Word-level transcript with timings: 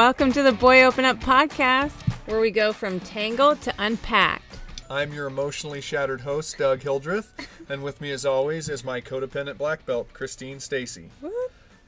Welcome 0.00 0.32
to 0.32 0.42
the 0.42 0.52
Boy 0.52 0.82
Open 0.84 1.04
Up 1.04 1.20
podcast, 1.20 1.90
where 2.24 2.40
we 2.40 2.50
go 2.50 2.72
from 2.72 3.00
tangled 3.00 3.60
to 3.60 3.74
unpacked. 3.78 4.56
I'm 4.88 5.12
your 5.12 5.26
emotionally 5.26 5.82
shattered 5.82 6.22
host, 6.22 6.56
Doug 6.56 6.80
Hildreth, 6.80 7.34
and 7.68 7.82
with 7.82 8.00
me, 8.00 8.10
as 8.10 8.24
always, 8.24 8.70
is 8.70 8.82
my 8.82 9.02
codependent 9.02 9.58
black 9.58 9.84
belt, 9.84 10.14
Christine 10.14 10.58
Stacy. 10.58 11.10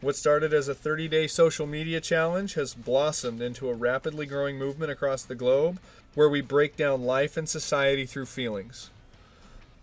What 0.02 0.14
started 0.14 0.52
as 0.52 0.68
a 0.68 0.74
30 0.74 1.08
day 1.08 1.26
social 1.26 1.66
media 1.66 2.02
challenge 2.02 2.52
has 2.52 2.74
blossomed 2.74 3.40
into 3.40 3.70
a 3.70 3.74
rapidly 3.74 4.26
growing 4.26 4.58
movement 4.58 4.92
across 4.92 5.22
the 5.22 5.34
globe 5.34 5.80
where 6.14 6.28
we 6.28 6.42
break 6.42 6.76
down 6.76 7.04
life 7.04 7.38
and 7.38 7.48
society 7.48 8.04
through 8.04 8.26
feelings. 8.26 8.90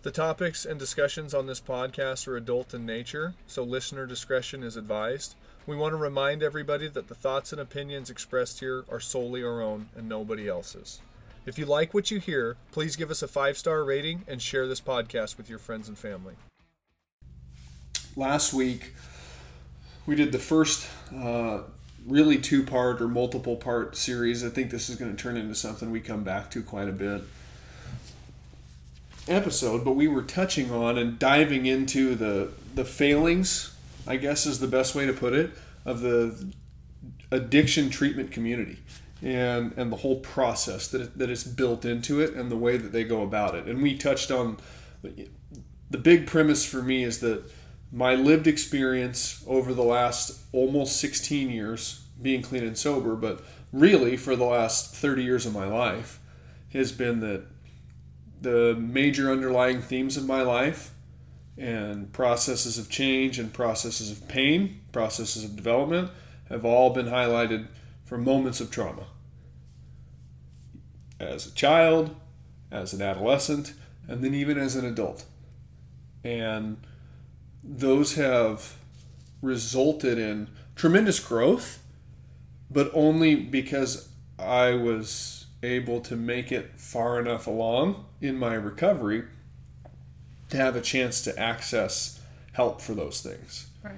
The 0.04 0.12
topics 0.12 0.66
and 0.66 0.80
discussions 0.80 1.34
on 1.34 1.48
this 1.48 1.60
podcast 1.60 2.28
are 2.28 2.38
adult 2.38 2.76
in 2.76 2.86
nature, 2.86 3.34
so 3.48 3.64
listener 3.64 4.06
discretion 4.06 4.62
is 4.62 4.78
advised. 4.78 5.34
We 5.66 5.76
want 5.76 5.94
to 5.94 5.98
remind 5.98 6.42
everybody 6.42 6.88
that 6.88 7.08
the 7.08 7.16
thoughts 7.16 7.52
and 7.52 7.62
opinions 7.62 8.10
expressed 8.10 8.60
here 8.60 8.86
are 8.90 9.00
solely 9.00 9.44
our 9.44 9.62
own 9.62 9.90
and 9.96 10.10
nobody 10.10 10.48
else's. 10.48 11.02
If 11.46 11.58
you 11.58 11.66
like 11.66 11.94
what 11.94 12.12
you 12.12 12.20
hear, 12.20 12.58
please 12.72 12.96
give 12.96 13.12
us 13.12 13.22
a 13.22 13.28
five 13.28 13.58
star 13.58 13.84
rating 13.84 14.24
and 14.28 14.42
share 14.42 14.68
this 14.68 14.82
podcast 14.82 15.38
with 15.38 15.50
your 15.50 15.60
friends 15.60 15.88
and 15.88 15.98
family. 15.98 16.36
Last 18.16 18.54
week, 18.54 18.94
we 20.06 20.16
did 20.16 20.32
the 20.32 20.40
first 20.40 20.88
uh, 21.16 21.62
really 22.06 22.38
two 22.38 22.64
part 22.64 23.02
or 23.02 23.08
multiple 23.08 23.56
part 23.56 23.96
series. 23.96 24.44
I 24.44 24.50
think 24.50 24.72
this 24.72 24.90
is 24.90 24.96
going 24.96 25.16
to 25.16 25.22
turn 25.22 25.38
into 25.38 25.56
something 25.56 25.92
we 25.92 26.00
come 26.00 26.24
back 26.24 26.52
to 26.52 26.64
quite 26.64 26.90
a 26.90 26.94
bit 26.94 27.24
episode, 29.28 29.86
but 29.86 29.94
we 29.94 30.08
were 30.08 30.24
touching 30.24 30.72
on 30.72 30.98
and 30.98 31.20
diving 31.20 31.66
into 31.66 32.16
the 32.16 32.52
the 32.76 32.86
failings, 32.86 33.76
I 34.10 34.18
guess 34.18 34.46
is 34.46 34.60
the 34.60 34.68
best 34.68 34.96
way 34.96 35.06
to 35.06 35.14
put 35.14 35.34
it, 35.34 35.52
of 35.86 36.02
the 36.02 36.52
addiction 37.32 37.90
treatment 37.90 38.32
community 38.32 38.80
and 39.22 39.74
and 39.78 39.92
the 39.92 39.98
whole 39.98 40.20
process 40.20 40.88
that 40.88 41.02
it, 41.02 41.18
that 41.18 41.30
is 41.30 41.44
built 41.44 41.86
into 41.86 42.22
it 42.22 42.34
and 42.34 42.50
the 42.50 42.58
way 42.58 42.78
that 42.78 42.92
they 42.92 43.04
go 43.04 43.22
about 43.22 43.56
it. 43.56 43.66
And 43.66 43.82
we 43.82 43.98
touched 43.98 44.32
on 44.32 44.58
the 45.90 45.98
big 45.98 46.28
premise 46.28 46.66
for 46.66 46.82
me 46.82 47.04
is 47.04 47.20
that 47.20 47.44
my 47.92 48.16
lived 48.16 48.48
experience 48.48 49.44
over 49.48 49.74
the 49.74 49.84
last 49.84 50.40
almost 50.52 50.98
16 50.98 51.50
years 51.50 52.04
being 52.22 52.42
clean 52.42 52.64
and 52.64 52.78
sober, 52.78 53.16
but 53.16 53.44
really 53.72 54.18
for 54.18 54.36
the 54.36 54.46
last 54.46 54.96
30 54.96 55.24
years 55.24 55.46
of 55.46 55.54
my 55.54 55.66
life 55.66 56.20
has 56.74 56.92
been 56.92 57.20
that 57.22 57.44
the 58.42 58.76
major 58.76 59.32
underlying 59.32 59.82
themes 59.82 60.18
of 60.18 60.26
my 60.26 60.42
life 60.42 60.92
and 61.60 62.12
processes 62.14 62.78
of 62.78 62.90
change 62.90 63.38
and 63.38 63.52
processes 63.52 64.10
of 64.10 64.28
pain, 64.30 64.80
processes 64.94 65.44
of 65.44 65.58
development 65.58 66.10
have 66.48 66.64
all 66.64 66.92
been 66.92 67.08
highlighted 67.08 67.68
for 68.06 68.18
moments 68.18 68.62
of 68.62 68.72
trauma. 68.72 69.06
As 71.20 71.46
a 71.46 71.52
child, 71.52 72.16
as 72.72 72.94
an 72.94 73.02
adolescent, 73.02 73.74
and 74.08 74.24
then 74.24 74.34
even 74.34 74.58
as 74.58 74.78
an 74.78 74.86
adult. 74.86 75.26
And 76.24 76.78
those 77.62 78.16
have 78.16 78.78
resulted 79.42 80.18
in 80.18 80.48
tremendous 80.76 81.20
growth, 81.20 81.84
but 82.72 82.90
only 82.94 83.36
because 83.36 84.08
I 84.38 84.76
was 84.76 85.46
able 85.62 86.00
to 86.02 86.16
make 86.16 86.54
it 86.54 86.80
far 86.80 87.20
enough 87.20 87.48
along 87.48 88.06
in 88.22 88.38
my 88.40 88.54
recovery 88.54 89.26
to 90.50 90.58
have 90.58 90.76
a 90.76 90.82
chance 90.82 91.22
to 91.24 91.40
access 91.40 92.20
help 92.54 92.82
for 92.82 92.94
those 92.94 93.22
things. 93.22 93.68
Right. 93.84 93.94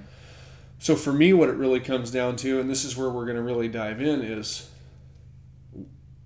So 0.78 0.96
for 0.96 1.12
me, 1.12 1.32
what 1.32 1.48
it 1.48 1.56
really 1.56 1.80
comes 1.80 2.10
down 2.10 2.36
to, 2.36 2.60
and 2.60 2.68
this 2.68 2.84
is 2.84 2.96
where 2.96 3.08
we're 3.08 3.24
going 3.24 3.36
to 3.36 3.42
really 3.42 3.68
dive 3.68 4.00
in, 4.00 4.22
is 4.22 4.68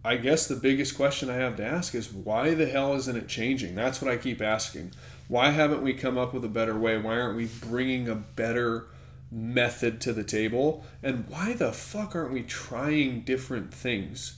I 0.04 0.16
guess 0.16 0.46
the 0.46 0.56
biggest 0.56 0.96
question 0.96 1.28
I 1.28 1.34
have 1.34 1.56
to 1.56 1.64
ask 1.64 1.94
is 1.94 2.12
why 2.12 2.54
the 2.54 2.66
hell 2.66 2.94
isn't 2.94 3.16
it 3.16 3.28
changing? 3.28 3.74
That's 3.74 4.00
what 4.00 4.10
I 4.10 4.16
keep 4.16 4.40
asking. 4.40 4.92
Why 5.28 5.50
haven't 5.50 5.82
we 5.82 5.94
come 5.94 6.16
up 6.16 6.32
with 6.32 6.44
a 6.44 6.48
better 6.48 6.78
way? 6.78 6.96
Why 6.96 7.18
aren't 7.18 7.36
we 7.36 7.46
bringing 7.46 8.08
a 8.08 8.14
better 8.14 8.86
method 9.30 10.00
to 10.02 10.12
the 10.12 10.22
table? 10.22 10.84
And 11.02 11.28
why 11.28 11.54
the 11.54 11.72
fuck 11.72 12.14
aren't 12.14 12.32
we 12.32 12.42
trying 12.42 13.22
different 13.22 13.74
things 13.74 14.36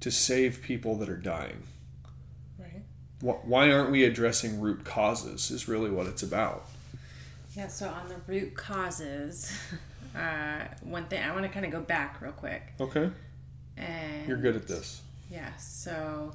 to 0.00 0.10
save 0.10 0.62
people 0.62 0.96
that 0.98 1.08
are 1.08 1.16
dying? 1.16 1.62
Why 3.20 3.72
aren't 3.72 3.90
we 3.90 4.04
addressing 4.04 4.60
root 4.60 4.84
causes? 4.84 5.50
Is 5.50 5.66
really 5.66 5.90
what 5.90 6.06
it's 6.06 6.22
about. 6.22 6.66
Yeah, 7.56 7.66
so 7.66 7.88
on 7.88 8.08
the 8.08 8.16
root 8.26 8.54
causes, 8.54 9.52
uh, 10.16 10.60
one 10.82 11.06
thing 11.06 11.22
I 11.22 11.32
want 11.32 11.42
to 11.44 11.48
kind 11.48 11.66
of 11.66 11.72
go 11.72 11.80
back 11.80 12.20
real 12.20 12.32
quick. 12.32 12.62
Okay. 12.80 13.10
And 13.76 14.28
You're 14.28 14.36
good 14.36 14.54
at 14.54 14.68
this. 14.68 15.02
Yeah, 15.30 15.54
so 15.56 16.32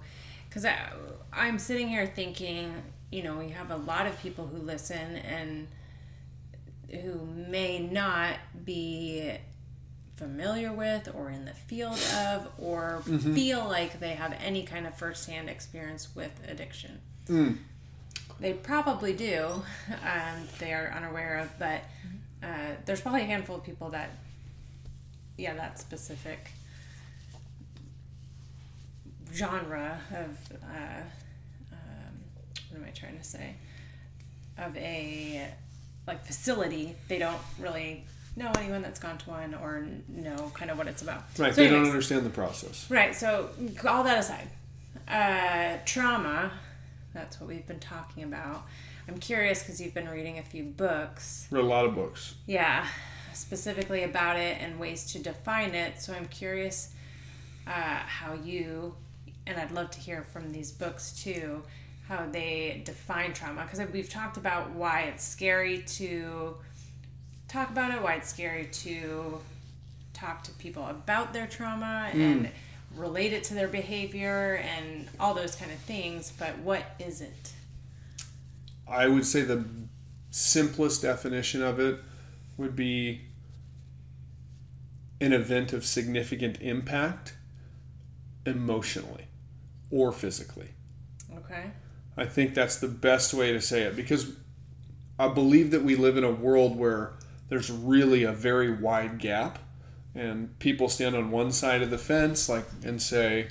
because 0.49 0.65
I, 0.65 0.91
I'm 1.31 1.57
sitting 1.59 1.87
here 1.87 2.05
thinking, 2.05 2.73
you 3.11 3.23
know, 3.23 3.37
we 3.37 3.49
have 3.49 3.71
a 3.71 3.77
lot 3.77 4.05
of 4.05 4.19
people 4.21 4.47
who 4.47 4.57
listen 4.57 5.15
and 5.17 5.67
who 7.01 7.25
may 7.25 7.79
not 7.79 8.35
be 8.65 9.33
familiar 10.15 10.71
with 10.71 11.09
or 11.15 11.29
in 11.29 11.45
the 11.45 11.53
field 11.53 11.99
of 12.15 12.47
or 12.57 13.01
feel 13.33 13.65
like 13.65 13.99
they 13.99 14.11
have 14.11 14.33
any 14.43 14.63
kind 14.63 14.85
of 14.85 14.95
firsthand 14.97 15.49
experience 15.49 16.09
with 16.15 16.31
addiction. 16.47 16.99
Mm. 17.27 17.57
They 18.39 18.53
probably 18.53 19.13
do. 19.13 19.63
Um, 19.89 20.47
they 20.59 20.73
are 20.73 20.93
unaware 20.95 21.39
of, 21.39 21.59
but 21.59 21.81
uh, 22.41 22.75
there's 22.85 23.01
probably 23.01 23.21
a 23.21 23.25
handful 23.25 23.55
of 23.55 23.63
people 23.63 23.89
that, 23.89 24.09
yeah, 25.37 25.53
that 25.55 25.79
specific 25.79 26.51
genre 29.33 29.99
of, 30.11 30.37
uh, 30.63 31.01
um, 31.71 32.19
what 32.69 32.81
am 32.81 32.85
I 32.87 32.91
trying 32.91 33.17
to 33.17 33.23
say? 33.23 33.55
Of 34.57 34.75
a 34.77 35.51
like 36.05 36.25
facility, 36.25 36.95
they 37.07 37.17
don't 37.17 37.41
really 37.59 38.03
know 38.35 38.51
anyone 38.57 38.81
that's 38.81 38.99
gone 38.99 39.17
to 39.17 39.29
one 39.29 39.53
or 39.55 39.85
know 40.07 40.51
kind 40.53 40.71
of 40.71 40.77
what 40.77 40.87
it's 40.87 41.01
about. 41.01 41.23
Right. 41.37 41.53
So 41.53 41.63
they 41.63 41.69
don't 41.69 41.85
understand 41.85 42.25
the 42.25 42.29
process. 42.29 42.89
Right. 42.89 43.15
So 43.15 43.49
all 43.87 44.03
that 44.03 44.19
aside, 44.19 44.49
uh, 45.07 45.77
trauma. 45.85 46.51
That's 47.13 47.39
what 47.39 47.47
we've 47.47 47.67
been 47.67 47.79
talking 47.79 48.23
about. 48.23 48.63
I'm 49.07 49.17
curious 49.19 49.61
because 49.61 49.79
you've 49.79 49.93
been 49.93 50.09
reading 50.09 50.39
a 50.39 50.43
few 50.43 50.63
books. 50.63 51.47
Read 51.51 51.63
a 51.63 51.67
lot 51.67 51.85
of 51.85 51.93
books. 51.93 52.35
Yeah, 52.47 52.87
specifically 53.33 54.03
about 54.03 54.37
it 54.37 54.57
and 54.61 54.79
ways 54.79 55.11
to 55.13 55.19
define 55.19 55.75
it. 55.75 56.01
So 56.01 56.13
I'm 56.13 56.25
curious 56.27 56.93
uh, 57.67 57.71
how 57.71 58.33
you, 58.33 58.95
and 59.45 59.59
I'd 59.59 59.71
love 59.71 59.91
to 59.91 59.99
hear 59.99 60.23
from 60.23 60.51
these 60.51 60.71
books 60.71 61.11
too, 61.11 61.63
how 62.07 62.25
they 62.31 62.81
define 62.85 63.33
trauma. 63.33 63.63
Because 63.69 63.85
we've 63.91 64.09
talked 64.09 64.37
about 64.37 64.71
why 64.71 65.01
it's 65.01 65.23
scary 65.23 65.83
to 65.83 66.55
talk 67.53 67.69
about 67.69 67.91
it, 67.91 68.01
why 68.01 68.15
it's 68.15 68.29
scary 68.29 68.65
to 68.65 69.39
talk 70.13 70.43
to 70.43 70.51
people 70.53 70.87
about 70.87 71.33
their 71.33 71.45
trauma 71.45 72.09
hmm. 72.11 72.21
and 72.21 72.49
relate 72.95 73.31
it 73.31 73.43
to 73.43 73.53
their 73.53 73.67
behavior 73.67 74.55
and 74.63 75.07
all 75.19 75.33
those 75.33 75.55
kind 75.55 75.71
of 75.71 75.77
things. 75.79 76.33
But 76.37 76.57
what 76.59 76.83
is 76.99 77.21
it? 77.21 77.53
I 78.87 79.07
would 79.07 79.25
say 79.25 79.41
the 79.41 79.63
simplest 80.31 81.03
definition 81.03 81.61
of 81.61 81.79
it 81.79 81.99
would 82.57 82.75
be 82.75 83.21
an 85.21 85.31
event 85.31 85.73
of 85.73 85.85
significant 85.85 86.59
impact 86.59 87.35
emotionally 88.45 89.25
or 89.91 90.11
physically. 90.11 90.69
Okay. 91.37 91.71
I 92.17 92.25
think 92.25 92.53
that's 92.53 92.77
the 92.77 92.87
best 92.87 93.33
way 93.33 93.53
to 93.53 93.61
say 93.61 93.83
it 93.83 93.95
because 93.95 94.35
I 95.17 95.27
believe 95.27 95.71
that 95.71 95.83
we 95.83 95.95
live 95.95 96.17
in 96.17 96.23
a 96.23 96.31
world 96.31 96.77
where 96.77 97.13
there's 97.49 97.69
really 97.71 98.23
a 98.23 98.31
very 98.31 98.71
wide 98.71 99.17
gap 99.19 99.59
and 100.15 100.57
people 100.59 100.89
stand 100.89 101.15
on 101.15 101.31
one 101.31 101.51
side 101.51 101.81
of 101.81 101.89
the 101.89 101.97
fence 101.97 102.47
like 102.49 102.65
and 102.83 103.01
say 103.01 103.47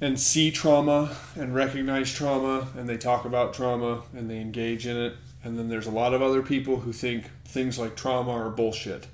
and 0.00 0.20
see 0.20 0.50
trauma 0.50 1.16
and 1.36 1.54
recognize 1.54 2.12
trauma 2.12 2.68
and 2.76 2.88
they 2.88 2.96
talk 2.98 3.24
about 3.24 3.54
trauma 3.54 4.02
and 4.14 4.28
they 4.28 4.38
engage 4.38 4.86
in 4.86 4.96
it 4.96 5.14
and 5.42 5.58
then 5.58 5.68
there's 5.68 5.86
a 5.86 5.90
lot 5.90 6.12
of 6.12 6.20
other 6.22 6.42
people 6.42 6.80
who 6.80 6.92
think 6.92 7.24
things 7.44 7.78
like 7.78 7.96
trauma 7.96 8.30
are 8.30 8.50
bullshit 8.50 9.06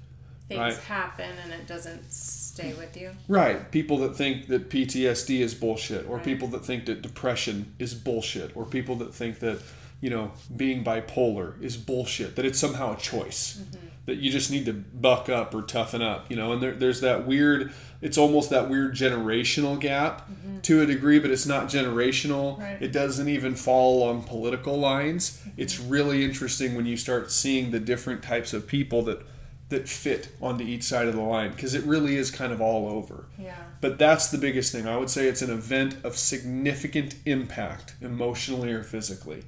Things 0.49 0.59
Right. 0.61 0.77
happen 0.85 1.31
and 1.45 1.53
it 1.53 1.67
doesn't 1.67 2.13
stay 2.13 2.75
with 2.75 2.95
you. 2.97 3.13
Right. 3.29 3.71
People 3.71 3.97
that 3.99 4.17
think 4.17 4.49
that 4.49 4.69
PTSD 4.69 5.41
is 5.41 5.55
bullshit, 5.55 6.07
or 6.07 6.17
Right. 6.17 6.25
people 6.25 6.49
that 6.49 6.65
think 6.65 6.85
that 6.87 7.01
depression 7.01 7.73
is 7.79 7.95
bullshit, 7.95 8.55
or 8.55 8.67
people 8.67 8.97
that 8.97 9.15
think 9.15 9.39
that, 9.39 9.61
you 10.03 10.11
know, 10.11 10.33
being 10.55 10.85
bipolar 10.85 11.63
is 11.63 11.77
bullshit, 11.77 12.35
that 12.37 12.45
it's 12.45 12.59
somehow 12.59 12.95
a 12.95 13.01
choice, 13.01 13.63
mm-hmm. 13.63 13.87
that 14.07 14.17
you 14.17 14.33
just 14.33 14.51
need 14.51 14.67
to 14.67 14.73
buck 14.73 15.29
up 15.29 15.55
or 15.55 15.63
toughen 15.63 16.03
up, 16.03 16.29
you 16.29 16.37
know, 16.37 16.53
and 16.53 16.61
there, 16.61 16.73
there's 16.73 17.01
that 17.01 17.25
weird, 17.25 17.73
it's 18.01 18.19
almost 18.19 18.51
that 18.51 18.69
weird 18.69 18.95
generational 18.95 19.79
gap 19.79 20.29
mm-hmm. 20.29 20.59
to 20.59 20.83
a 20.83 20.87
degree, 20.87 21.21
but 21.21 21.31
it's 21.31 21.47
not 21.47 21.69
generational. 21.69 22.59
Right. 22.59 22.83
It 22.83 22.91
doesn't 22.91 23.29
even 23.29 23.55
fall 23.55 24.03
along 24.03 24.25
political 24.25 24.77
lines. 24.77 25.39
Mm-hmm. 25.39 25.51
It's 25.63 25.79
really 25.79 26.25
interesting 26.25 26.75
when 26.75 26.85
you 26.85 26.97
start 26.97 27.31
seeing 27.31 27.71
the 27.71 27.81
different 27.81 28.25
types 28.25 28.53
of 28.53 28.67
people 28.67 29.03
that 29.03 29.23
that 29.69 29.89
fit 29.89 30.29
onto 30.43 30.63
each 30.63 30.83
side 30.83 31.09
of 31.09 31.15
the 31.15 31.21
line 31.23 31.51
because 31.51 31.73
it 31.73 31.83
really 31.85 32.17
is 32.17 32.31
kind 32.31 32.53
of 32.53 32.61
all 32.61 32.91
over. 32.91 33.25
Yeah. 33.39 33.57
But 33.81 33.99
that's 33.99 34.29
the 34.29 34.37
biggest 34.37 34.71
thing. 34.71 34.87
I 34.87 34.99
would 34.99 35.09
say 35.09 35.29
it's 35.29 35.41
an 35.41 35.51
event 35.51 35.97
of 36.05 36.19
significant 36.19 37.15
impact, 37.25 37.95
emotionally 38.03 38.71
or 38.71 38.83
physically, 38.83 39.45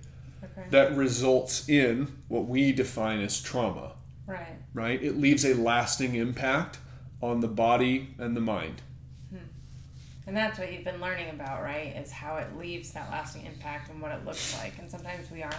That 0.70 0.96
results 0.96 1.68
in 1.68 2.08
what 2.28 2.46
we 2.46 2.72
define 2.72 3.20
as 3.20 3.40
trauma, 3.40 3.92
right. 4.26 4.56
right? 4.72 5.02
It 5.02 5.18
leaves 5.18 5.44
a 5.44 5.54
lasting 5.54 6.14
impact 6.14 6.78
on 7.22 7.40
the 7.40 7.48
body 7.48 8.14
and 8.18 8.36
the 8.36 8.40
mind. 8.40 8.82
Hmm. 9.30 9.46
And 10.26 10.36
that's 10.36 10.58
what 10.58 10.72
you've 10.72 10.84
been 10.84 11.00
learning 11.00 11.30
about, 11.30 11.62
right? 11.62 11.94
Is 11.96 12.10
how 12.10 12.36
it 12.36 12.56
leaves 12.56 12.92
that 12.92 13.10
lasting 13.10 13.46
impact 13.46 13.90
and 13.90 14.00
what 14.00 14.12
it 14.12 14.24
looks 14.24 14.58
like. 14.58 14.78
And 14.78 14.90
sometimes 14.90 15.30
we 15.30 15.42
aren't 15.42 15.56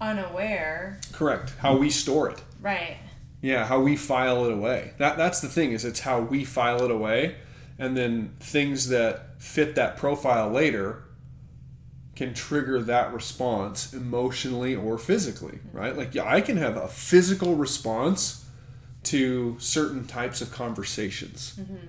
unaware. 0.00 1.00
Correct. 1.12 1.54
How 1.58 1.76
we 1.76 1.90
store 1.90 2.30
it. 2.30 2.42
Right. 2.60 2.96
Yeah, 3.42 3.66
how 3.66 3.80
we 3.80 3.96
file 3.96 4.46
it 4.46 4.52
away. 4.52 4.92
That 4.98 5.16
that's 5.16 5.40
the 5.40 5.48
thing 5.48 5.72
is 5.72 5.84
it's 5.84 6.00
how 6.00 6.20
we 6.20 6.44
file 6.44 6.82
it 6.82 6.90
away 6.90 7.36
and 7.78 7.96
then 7.96 8.34
things 8.40 8.88
that 8.88 9.40
fit 9.40 9.74
that 9.74 9.96
profile 9.96 10.50
later 10.50 11.04
can 12.16 12.32
trigger 12.32 12.80
that 12.80 13.12
response 13.12 13.92
emotionally 13.92 14.74
or 14.74 14.98
physically, 14.98 15.60
right? 15.72 15.96
Like 15.96 16.14
yeah, 16.14 16.28
I 16.28 16.40
can 16.40 16.56
have 16.56 16.76
a 16.76 16.88
physical 16.88 17.54
response 17.54 18.46
to 19.04 19.56
certain 19.60 20.06
types 20.06 20.40
of 20.40 20.50
conversations 20.50 21.54
mm-hmm. 21.60 21.86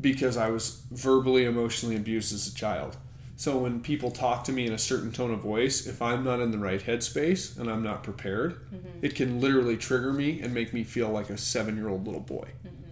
because 0.00 0.36
I 0.36 0.48
was 0.48 0.82
verbally 0.92 1.44
emotionally 1.44 1.96
abused 1.96 2.32
as 2.32 2.48
a 2.48 2.54
child. 2.54 2.96
So 3.38 3.58
when 3.58 3.80
people 3.80 4.10
talk 4.10 4.44
to 4.44 4.52
me 4.52 4.66
in 4.66 4.72
a 4.72 4.78
certain 4.78 5.12
tone 5.12 5.30
of 5.30 5.40
voice, 5.40 5.86
if 5.86 6.00
I'm 6.00 6.24
not 6.24 6.40
in 6.40 6.52
the 6.52 6.58
right 6.58 6.80
headspace 6.80 7.58
and 7.58 7.68
I'm 7.68 7.82
not 7.82 8.02
prepared, 8.02 8.54
mm-hmm. 8.54 9.04
it 9.04 9.14
can 9.14 9.42
literally 9.42 9.76
trigger 9.76 10.12
me 10.12 10.40
and 10.40 10.54
make 10.54 10.72
me 10.72 10.84
feel 10.84 11.10
like 11.10 11.28
a 11.28 11.36
seven 11.36 11.76
year 11.76 11.88
old 11.88 12.06
little 12.06 12.22
boy. 12.22 12.48
Mm-hmm. 12.66 12.90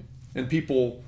Hmm. 0.00 0.06
And 0.34 0.48
people 0.48 1.04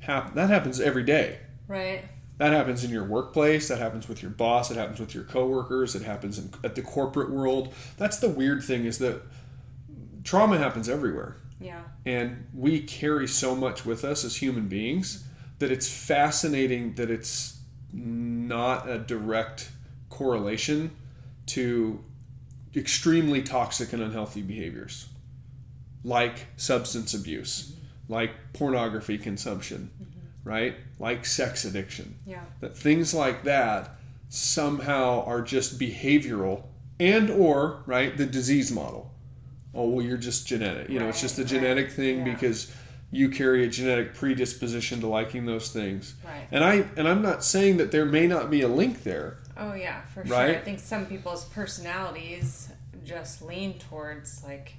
have 0.00 0.34
that 0.36 0.50
happens 0.50 0.80
every 0.80 1.02
day. 1.02 1.38
Right. 1.66 2.04
That 2.38 2.52
happens 2.52 2.84
in 2.84 2.90
your 2.90 3.04
workplace. 3.04 3.68
That 3.68 3.78
happens 3.78 4.08
with 4.08 4.22
your 4.22 4.30
boss. 4.30 4.70
It 4.70 4.76
happens 4.76 5.00
with 5.00 5.14
your 5.14 5.24
coworkers. 5.24 5.94
It 5.94 6.02
happens 6.02 6.38
in, 6.38 6.50
at 6.64 6.74
the 6.74 6.82
corporate 6.82 7.30
world. 7.30 7.74
That's 7.96 8.18
the 8.18 8.28
weird 8.28 8.62
thing 8.62 8.84
is 8.84 8.98
that 8.98 9.22
trauma 10.24 10.58
happens 10.58 10.88
everywhere. 10.88 11.36
Yeah. 11.60 11.82
And 12.06 12.46
we 12.54 12.80
carry 12.80 13.26
so 13.26 13.56
much 13.56 13.84
with 13.84 14.04
us 14.04 14.24
as 14.24 14.36
human 14.36 14.68
beings 14.68 15.24
that 15.58 15.72
it's 15.72 15.88
fascinating 15.88 16.94
that 16.94 17.10
it's 17.10 17.58
not 17.92 18.88
a 18.88 18.98
direct 18.98 19.70
correlation 20.08 20.92
to 21.46 22.04
extremely 22.76 23.42
toxic 23.42 23.92
and 23.92 24.02
unhealthy 24.02 24.42
behaviors 24.42 25.08
like 26.04 26.46
substance 26.56 27.14
abuse, 27.14 27.74
like 28.08 28.30
pornography 28.52 29.18
consumption, 29.18 29.90
mm-hmm. 30.00 30.17
Right? 30.48 30.76
Like 30.98 31.26
sex 31.26 31.64
addiction. 31.64 32.16
Yeah. 32.26 32.44
That 32.60 32.76
things 32.76 33.12
like 33.14 33.44
that 33.44 33.96
somehow 34.28 35.24
are 35.24 35.42
just 35.42 35.78
behavioral 35.78 36.64
and 36.98 37.30
or, 37.30 37.82
right, 37.86 38.16
the 38.16 38.26
disease 38.26 38.72
model. 38.72 39.12
Oh, 39.74 39.88
well, 39.88 40.04
you're 40.04 40.16
just 40.16 40.46
genetic. 40.46 40.88
You 40.88 40.98
know, 40.98 41.08
it's 41.08 41.20
just 41.20 41.38
a 41.38 41.42
right, 41.42 41.48
genetic 41.48 41.92
thing 41.92 42.18
yeah. 42.18 42.32
because 42.32 42.74
you 43.10 43.28
carry 43.28 43.64
a 43.64 43.68
genetic 43.68 44.14
predisposition 44.14 45.00
to 45.00 45.06
liking 45.06 45.46
those 45.46 45.70
things. 45.70 46.14
Right. 46.24 46.48
And 46.50 46.64
I 46.64 46.86
and 46.96 47.06
I'm 47.08 47.22
not 47.22 47.44
saying 47.44 47.76
that 47.76 47.92
there 47.92 48.04
may 48.04 48.26
not 48.26 48.50
be 48.50 48.62
a 48.62 48.68
link 48.68 49.02
there. 49.04 49.38
Oh 49.56 49.74
yeah, 49.74 50.02
for 50.06 50.26
sure. 50.26 50.36
Right? 50.36 50.56
I 50.56 50.60
think 50.60 50.80
some 50.80 51.06
people's 51.06 51.44
personalities 51.44 52.70
just 53.04 53.40
lean 53.40 53.78
towards 53.78 54.42
like 54.44 54.74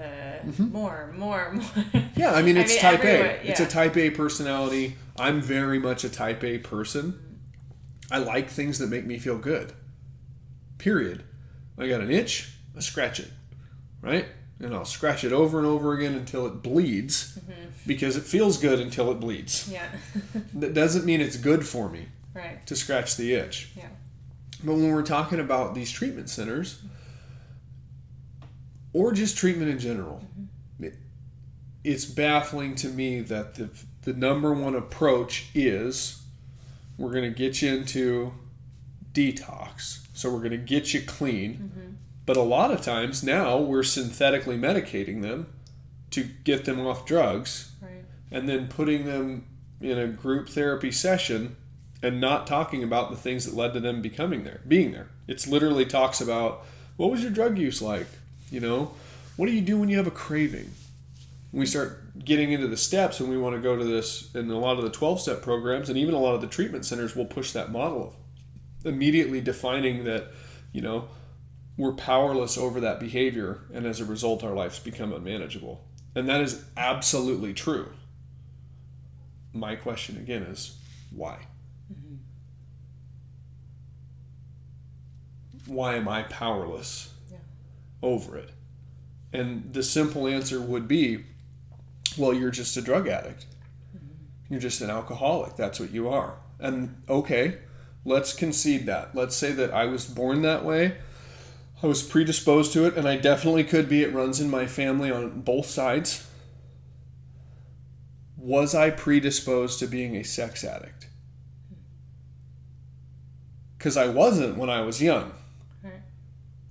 the 0.00 0.62
more, 0.62 1.12
more, 1.16 1.52
more. 1.52 1.62
Mm-hmm. 1.62 2.20
Yeah, 2.20 2.32
I 2.32 2.42
mean 2.42 2.56
I 2.58 2.60
it's 2.60 2.72
mean, 2.72 2.80
type 2.80 3.00
everyone- 3.04 3.26
A. 3.26 3.50
It's 3.50 3.60
a 3.60 3.66
type 3.66 3.96
A 3.96 4.10
personality. 4.10 4.96
I'm 5.18 5.40
very 5.40 5.78
much 5.78 6.04
a 6.04 6.08
type 6.08 6.44
A 6.44 6.58
person. 6.58 7.38
I 8.10 8.18
like 8.18 8.48
things 8.48 8.78
that 8.78 8.88
make 8.88 9.04
me 9.06 9.18
feel 9.18 9.38
good. 9.38 9.72
Period. 10.78 11.24
I 11.78 11.88
got 11.88 12.00
an 12.00 12.10
itch, 12.10 12.52
I 12.76 12.80
scratch 12.80 13.20
it. 13.20 13.30
Right? 14.02 14.26
And 14.60 14.74
I'll 14.74 14.84
scratch 14.84 15.24
it 15.24 15.32
over 15.32 15.58
and 15.58 15.66
over 15.66 15.92
again 15.92 16.14
until 16.14 16.46
it 16.46 16.62
bleeds 16.62 17.38
because 17.86 18.16
it 18.16 18.22
feels 18.22 18.56
good 18.58 18.80
until 18.80 19.10
it 19.10 19.20
bleeds. 19.20 19.70
Yeah. 19.70 19.86
That 20.54 20.72
doesn't 20.72 21.04
mean 21.04 21.20
it's 21.20 21.36
good 21.36 21.66
for 21.66 21.88
me 21.90 22.06
right. 22.34 22.64
to 22.66 22.74
scratch 22.76 23.16
the 23.16 23.34
itch. 23.34 23.70
Yeah. 23.76 23.88
But 24.64 24.74
when 24.74 24.90
we're 24.92 25.02
talking 25.02 25.38
about 25.40 25.74
these 25.74 25.90
treatment 25.90 26.30
centers, 26.30 26.80
or 28.96 29.12
just 29.12 29.36
treatment 29.36 29.70
in 29.70 29.78
general, 29.78 30.22
mm-hmm. 30.24 30.84
it, 30.84 30.94
it's 31.84 32.06
baffling 32.06 32.74
to 32.76 32.88
me 32.88 33.20
that 33.20 33.56
the, 33.56 33.68
the 34.02 34.14
number 34.14 34.54
one 34.54 34.74
approach 34.74 35.50
is 35.54 36.22
we're 36.96 37.12
going 37.12 37.30
to 37.30 37.38
get 37.38 37.60
you 37.60 37.74
into 37.76 38.32
detox. 39.12 40.06
So 40.14 40.30
we're 40.32 40.38
going 40.38 40.52
to 40.52 40.56
get 40.56 40.94
you 40.94 41.02
clean. 41.02 41.52
Mm-hmm. 41.54 41.90
But 42.24 42.38
a 42.38 42.42
lot 42.42 42.70
of 42.70 42.80
times 42.80 43.22
now 43.22 43.58
we're 43.58 43.82
synthetically 43.82 44.56
medicating 44.56 45.20
them 45.20 45.52
to 46.12 46.24
get 46.44 46.64
them 46.64 46.80
off 46.80 47.04
drugs 47.04 47.72
Right. 47.82 48.02
and 48.30 48.48
then 48.48 48.66
putting 48.68 49.04
them 49.04 49.44
in 49.78 49.98
a 49.98 50.06
group 50.06 50.48
therapy 50.48 50.90
session 50.90 51.56
and 52.02 52.18
not 52.18 52.46
talking 52.46 52.82
about 52.82 53.10
the 53.10 53.16
things 53.16 53.44
that 53.44 53.54
led 53.54 53.74
to 53.74 53.80
them 53.80 54.00
becoming 54.00 54.44
there, 54.44 54.62
being 54.66 54.92
there. 54.92 55.10
It's 55.28 55.46
literally 55.46 55.84
talks 55.84 56.18
about 56.22 56.64
what 56.96 57.10
was 57.10 57.20
your 57.20 57.30
drug 57.30 57.58
use 57.58 57.82
like? 57.82 58.06
You 58.50 58.60
know, 58.60 58.92
what 59.36 59.46
do 59.46 59.52
you 59.52 59.60
do 59.60 59.78
when 59.78 59.88
you 59.88 59.96
have 59.96 60.06
a 60.06 60.12
craving? 60.12 60.70
When 61.50 61.60
we 61.60 61.66
start 61.66 62.24
getting 62.24 62.52
into 62.52 62.68
the 62.68 62.76
steps 62.76 63.20
and 63.20 63.28
we 63.28 63.36
want 63.36 63.56
to 63.56 63.62
go 63.62 63.76
to 63.76 63.84
this, 63.84 64.34
and 64.34 64.50
a 64.50 64.56
lot 64.56 64.78
of 64.78 64.84
the 64.84 64.90
12 64.90 65.20
step 65.20 65.42
programs 65.42 65.88
and 65.88 65.98
even 65.98 66.14
a 66.14 66.18
lot 66.18 66.34
of 66.34 66.40
the 66.40 66.46
treatment 66.46 66.84
centers 66.84 67.14
will 67.14 67.26
push 67.26 67.52
that 67.52 67.70
model 67.70 68.08
of 68.08 68.14
immediately 68.86 69.40
defining 69.40 70.04
that, 70.04 70.28
you 70.72 70.80
know, 70.80 71.08
we're 71.76 71.92
powerless 71.92 72.56
over 72.56 72.80
that 72.80 73.00
behavior 73.00 73.62
and 73.72 73.84
as 73.84 74.00
a 74.00 74.04
result 74.04 74.42
our 74.42 74.54
lives 74.54 74.78
become 74.78 75.12
unmanageable. 75.12 75.84
And 76.14 76.28
that 76.28 76.40
is 76.40 76.64
absolutely 76.76 77.52
true. 77.52 77.90
My 79.52 79.76
question 79.76 80.16
again 80.16 80.42
is 80.42 80.76
why? 81.10 81.40
Mm-hmm. 81.92 82.14
Why 85.74 85.96
am 85.96 86.08
I 86.08 86.22
powerless. 86.22 87.12
Over 88.02 88.36
it? 88.36 88.50
And 89.32 89.72
the 89.72 89.82
simple 89.82 90.26
answer 90.26 90.60
would 90.60 90.88
be 90.88 91.24
well, 92.16 92.32
you're 92.32 92.50
just 92.50 92.76
a 92.76 92.82
drug 92.82 93.08
addict. 93.08 93.46
You're 94.48 94.60
just 94.60 94.80
an 94.80 94.90
alcoholic. 94.90 95.56
That's 95.56 95.78
what 95.80 95.90
you 95.90 96.08
are. 96.08 96.36
And 96.58 97.02
okay, 97.08 97.58
let's 98.04 98.32
concede 98.32 98.86
that. 98.86 99.14
Let's 99.14 99.36
say 99.36 99.52
that 99.52 99.72
I 99.74 99.86
was 99.86 100.06
born 100.06 100.42
that 100.42 100.64
way. 100.64 100.96
I 101.82 101.86
was 101.86 102.02
predisposed 102.02 102.72
to 102.72 102.86
it, 102.86 102.96
and 102.96 103.06
I 103.06 103.16
definitely 103.16 103.64
could 103.64 103.88
be. 103.88 104.02
It 104.02 104.14
runs 104.14 104.40
in 104.40 104.48
my 104.48 104.66
family 104.66 105.10
on 105.10 105.42
both 105.42 105.66
sides. 105.66 106.26
Was 108.38 108.74
I 108.74 108.90
predisposed 108.90 109.78
to 109.80 109.86
being 109.86 110.16
a 110.16 110.22
sex 110.22 110.64
addict? 110.64 111.08
Hmm. 111.68 111.74
Because 113.76 113.96
I 113.96 114.06
wasn't 114.08 114.56
when 114.56 114.70
I 114.70 114.80
was 114.80 115.02
young, 115.02 115.32
Right. 115.82 116.00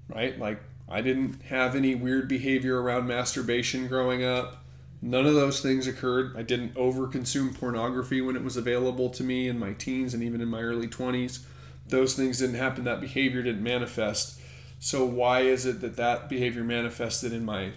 right? 0.08 0.40
Like, 0.40 0.64
I 0.88 1.02
didn't 1.02 1.42
have 1.44 1.76
any 1.76 1.96
weird 1.96 2.28
behavior 2.28 2.82
around 2.82 3.08
masturbation 3.08 3.88
growing 3.88 4.24
up. 4.24 4.64
None 5.02 5.26
of 5.26 5.36
those 5.36 5.62
things 5.62 5.88
occurred. 5.88 6.36
I 6.38 6.42
didn't 6.42 6.76
overconsume 6.76 7.58
pornography 7.58 8.22
when 8.22 8.36
it 8.36 8.44
was 8.44 8.58
available 8.58 9.10
to 9.12 9.24
me 9.24 9.48
in 9.48 9.60
my 9.60 9.74
teens 9.74 10.14
and 10.14 10.24
even 10.24 10.42
in 10.42 10.48
my 10.48 10.62
early 10.62 10.88
20s. 10.88 11.44
Those 11.88 12.16
things 12.16 12.40
didn't 12.40 12.56
happen. 12.56 12.84
That 12.84 13.02
behavior 13.02 13.44
didn't 13.44 13.64
manifest. 13.64 14.40
So, 14.80 15.06
why 15.06 15.42
is 15.42 15.66
it 15.66 15.82
that 15.82 15.96
that 15.98 16.30
behavior 16.30 16.64
manifested 16.64 17.34
in 17.34 17.46
my 17.46 17.74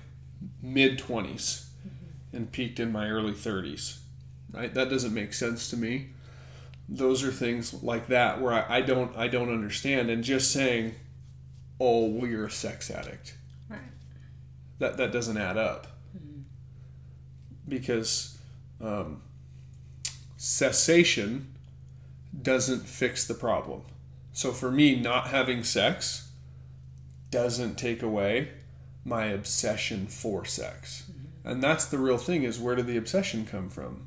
mid 0.62 0.98
20s 0.98 1.66
and 2.32 2.50
peaked 2.50 2.80
in 2.80 2.92
my 2.92 3.08
early 3.08 3.32
30s? 3.32 3.98
Right? 4.52 4.72
That 4.72 4.90
doesn't 4.90 5.14
make 5.14 5.34
sense 5.34 5.68
to 5.70 5.76
me. 5.76 6.10
Those 6.88 7.22
are 7.22 7.30
things 7.30 7.82
like 7.82 8.06
that 8.06 8.40
where 8.40 8.52
I, 8.52 8.78
I 8.78 8.80
don't 8.80 9.14
I 9.16 9.28
don't 9.28 9.52
understand. 9.52 10.08
And 10.08 10.24
just 10.24 10.50
saying, 10.50 10.94
"Oh, 11.80 12.06
well, 12.06 12.26
you're 12.28 12.46
a 12.46 12.50
sex 12.50 12.90
addict," 12.90 13.36
Right. 13.68 13.80
that 14.78 14.96
that 14.96 15.12
doesn't 15.12 15.36
add 15.36 15.56
up 15.56 15.86
hmm. 16.12 16.40
because 17.68 18.38
um, 18.80 19.22
cessation 20.36 21.54
doesn't 22.42 22.86
fix 22.86 23.26
the 23.26 23.34
problem. 23.34 23.82
So 24.32 24.52
for 24.52 24.70
me, 24.70 24.94
not 24.96 25.28
having 25.28 25.64
sex 25.64 26.30
doesn't 27.30 27.76
take 27.76 28.02
away 28.02 28.50
my 29.04 29.26
obsession 29.26 30.06
for 30.06 30.44
sex, 30.44 31.10
mm-hmm. 31.10 31.48
and 31.48 31.62
that's 31.62 31.86
the 31.86 31.98
real 31.98 32.18
thing: 32.18 32.44
is 32.44 32.60
where 32.60 32.74
did 32.76 32.86
the 32.86 32.96
obsession 32.96 33.46
come 33.46 33.68
from? 33.68 34.06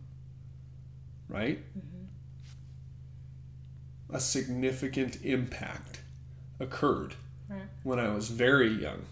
Right. 1.27 1.59
Mm-hmm. 1.77 2.05
A 4.15 4.19
significant 4.19 5.23
impact 5.23 6.01
occurred 6.59 7.15
Right. 7.51 7.63
when 7.83 7.99
I 7.99 8.13
was 8.13 8.29
very 8.29 8.69
young. 8.69 9.05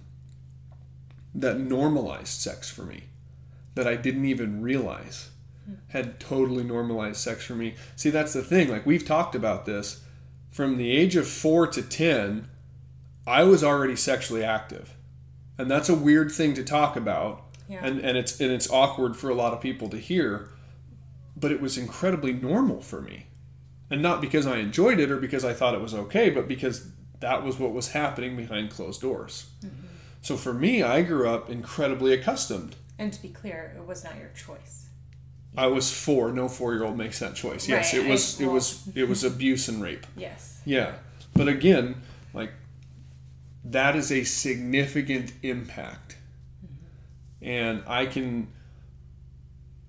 that 1.35 1.59
normalized 1.59 2.29
sex 2.41 2.69
for 2.71 2.83
me 2.83 3.03
that 3.75 3.87
I 3.87 3.95
didn't 3.95 4.25
even 4.25 4.61
realize 4.61 5.29
mm-hmm. 5.69 5.79
had 5.89 6.19
totally 6.19 6.63
normalized 6.63 7.17
sex 7.17 7.45
for 7.45 7.53
me. 7.53 7.75
See, 7.95 8.09
that's 8.09 8.33
the 8.33 8.43
thing. 8.43 8.69
Like, 8.69 8.85
we've 8.85 9.05
talked 9.05 9.35
about 9.35 9.65
this. 9.65 10.01
From 10.49 10.77
the 10.77 10.91
age 10.91 11.15
of 11.15 11.27
four 11.27 11.67
to 11.67 11.81
10, 11.81 12.47
I 13.27 13.43
was 13.43 13.63
already 13.63 13.95
sexually 13.95 14.43
active. 14.43 14.95
And 15.57 15.69
that's 15.69 15.89
a 15.89 15.95
weird 15.95 16.31
thing 16.31 16.53
to 16.55 16.63
talk 16.63 16.95
about. 16.95 17.43
Yeah. 17.67 17.79
And, 17.83 17.99
and 17.99 18.17
it's 18.17 18.39
and 18.41 18.51
it's 18.51 18.69
awkward 18.71 19.15
for 19.15 19.29
a 19.29 19.35
lot 19.35 19.53
of 19.53 19.61
people 19.61 19.89
to 19.89 19.97
hear, 19.97 20.49
but 21.37 21.51
it 21.51 21.61
was 21.61 21.77
incredibly 21.77 22.33
normal 22.33 22.81
for 22.81 22.99
me. 23.01 23.27
And 23.91 24.01
not 24.01 24.21
because 24.21 24.47
I 24.47 24.57
enjoyed 24.57 24.99
it 24.99 25.11
or 25.11 25.17
because 25.17 25.45
I 25.45 25.53
thought 25.53 25.75
it 25.75 25.81
was 25.81 25.93
okay, 25.93 26.31
but 26.31 26.47
because 26.47 26.89
that 27.19 27.43
was 27.43 27.57
what 27.59 27.73
was 27.73 27.91
happening 27.91 28.35
behind 28.35 28.69
closed 28.71 29.01
doors. 29.01 29.49
Mm-hmm. 29.65 29.87
So 30.21 30.35
for 30.35 30.53
me, 30.53 30.83
I 30.83 31.01
grew 31.01 31.29
up 31.29 31.49
incredibly 31.49 32.13
accustomed. 32.13 32.75
And 32.97 33.13
to 33.13 33.21
be 33.21 33.29
clear, 33.29 33.73
it 33.77 33.85
was 33.85 34.03
not 34.03 34.17
your 34.17 34.29
choice. 34.29 34.87
I 35.57 35.67
was 35.67 35.91
four. 35.91 36.31
No 36.31 36.47
four-year-old 36.47 36.97
makes 36.97 37.19
that 37.19 37.35
choice. 37.35 37.67
Yes, 37.67 37.93
Right, 37.93 38.05
it 38.05 38.09
was. 38.09 38.39
I- 38.39 38.43
it 38.43 38.51
was. 38.51 38.89
It 38.95 39.09
was 39.09 39.23
abuse 39.23 39.67
and 39.67 39.81
rape. 39.81 40.05
Yes. 40.15 40.61
Yeah, 40.65 40.95
but 41.33 41.47
again, 41.47 42.01
like 42.33 42.51
that 43.65 43.95
is 43.95 44.11
a 44.11 44.23
significant 44.23 45.33
impact, 45.41 46.17
mm-hmm. 46.63 47.47
and 47.47 47.83
I 47.87 48.05
can 48.05 48.49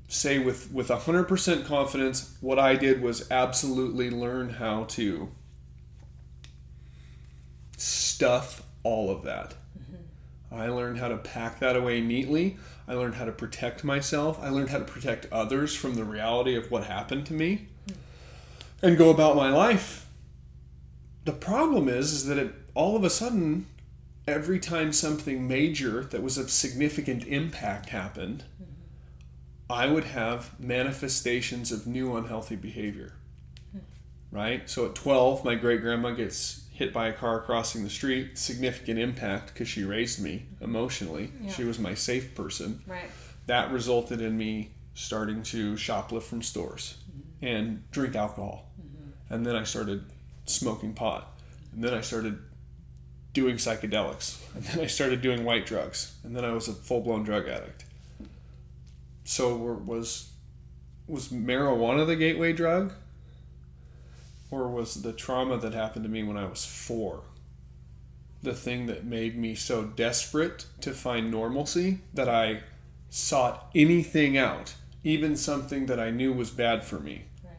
say 0.09 0.39
with 0.39 0.73
with 0.73 0.89
hundred 0.89 1.25
percent 1.25 1.67
confidence, 1.67 2.37
what 2.41 2.59
I 2.59 2.77
did 2.77 3.03
was 3.03 3.31
absolutely 3.31 4.11
learn 4.11 4.51
how 4.51 4.85
to 4.85 5.31
stuff 7.81 8.63
all 8.83 9.11
of 9.11 9.23
that. 9.23 9.55
I 10.53 10.69
learned 10.69 10.99
how 10.99 11.09
to 11.09 11.17
pack 11.17 11.61
that 11.61 11.77
away 11.77 12.01
neatly. 12.01 12.57
I 12.89 12.95
learned 12.95 13.15
how 13.15 13.25
to 13.25 13.33
protect 13.33 13.85
myself. 13.85 14.39
I 14.43 14.49
learned 14.49 14.71
how 14.71 14.79
to 14.79 14.85
protect 14.85 15.33
others 15.33 15.77
from 15.77 15.95
the 15.95 16.05
reality 16.05 16.57
of 16.57 16.71
what 16.71 16.85
happened 16.85 17.27
to 17.27 17.35
me 17.35 17.69
and 18.83 18.99
go 18.99 19.11
about 19.11 19.37
my 19.37 19.51
life. 19.51 20.07
The 21.25 21.33
problem 21.33 21.89
is, 21.89 22.13
is 22.13 22.27
that 22.27 22.39
it, 22.39 22.53
all 22.75 22.97
of 22.97 23.05
a 23.05 23.11
sudden, 23.11 23.67
every 24.27 24.59
time 24.59 24.93
something 24.93 25.47
major 25.47 26.03
that 26.05 26.23
was 26.23 26.37
of 26.37 26.51
significant 26.51 27.27
impact 27.27 27.91
happened, 27.91 28.45
I 29.69 29.87
would 29.87 30.05
have 30.05 30.59
manifestations 30.59 31.71
of 31.71 31.87
new 31.87 32.17
unhealthy 32.17 32.57
behavior. 32.57 33.13
Right? 34.33 34.69
So 34.69 34.87
at 34.87 34.95
12, 34.95 35.45
my 35.45 35.55
great 35.55 35.81
grandma 35.81 36.11
gets 36.11 36.65
hit 36.81 36.95
by 36.95 37.09
a 37.09 37.13
car 37.13 37.43
crossing 37.43 37.85
the 37.85 37.91
street, 37.91 38.39
significant 38.39 38.99
impact 38.99 39.53
because 39.53 39.69
she 39.69 39.85
raised 39.85 40.19
me 40.19 40.47
emotionally. 40.63 41.31
Yeah. 41.43 41.53
She 41.53 41.65
was 41.65 41.79
my 41.79 41.93
safe 41.93 42.35
person 42.35 42.83
Right. 42.87 43.11
that 43.45 43.71
resulted 43.71 44.23
in 44.23 44.39
me 44.39 44.71
starting 44.95 45.43
to 45.43 45.75
shoplift 45.75 46.23
from 46.23 46.41
stores 46.41 46.97
mm-hmm. 47.07 47.47
and 47.47 47.91
drink 47.91 48.17
alcohol. 48.17 48.71
Mm-hmm. 48.81 49.35
And 49.35 49.47
then 49.47 49.57
I 49.57 49.65
started 49.65 50.07
smoking 50.47 50.95
pot. 50.95 51.31
And 51.75 51.85
then 51.85 51.93
I 51.93 52.01
started 52.01 52.39
doing 53.35 53.57
psychedelics. 53.57 54.39
And 54.55 54.65
then 54.65 54.81
I 54.83 54.87
started 54.87 55.21
doing 55.21 55.45
white 55.45 55.67
drugs. 55.67 56.17
And 56.25 56.35
then 56.35 56.47
I 56.47 56.53
was 56.53 56.67
a 56.69 56.73
full 56.73 57.03
blown 57.03 57.25
drug 57.25 57.47
addict. 57.47 57.85
So 59.25 59.55
was 59.55 60.31
was 61.07 61.29
marijuana 61.29 62.07
the 62.07 62.17
gateway 62.17 62.55
drug? 62.55 62.95
Or 64.51 64.69
was 64.69 65.03
the 65.03 65.13
trauma 65.13 65.59
that 65.59 65.75
happened 65.75 66.05
to 66.05 66.09
me 66.11 66.23
when 66.23 66.37
I 66.37 66.47
was 66.47 66.65
four 66.65 67.23
the 68.43 68.55
thing 68.55 68.87
that 68.87 69.05
made 69.05 69.37
me 69.37 69.55
so 69.55 69.85
desperate 69.85 70.65
to 70.81 70.93
find 70.93 71.31
normalcy 71.31 71.99
that 72.15 72.29
I 72.29 72.63
sought 73.11 73.71
anything 73.75 74.39
out, 74.39 74.75
even 75.05 75.37
something 75.37 75.87
that 75.87 76.01
I 76.01 76.11
knew 76.11 76.33
was 76.33 76.51
bad 76.51 76.85
for 76.85 76.99
me, 76.99 77.25
Right. 77.45 77.53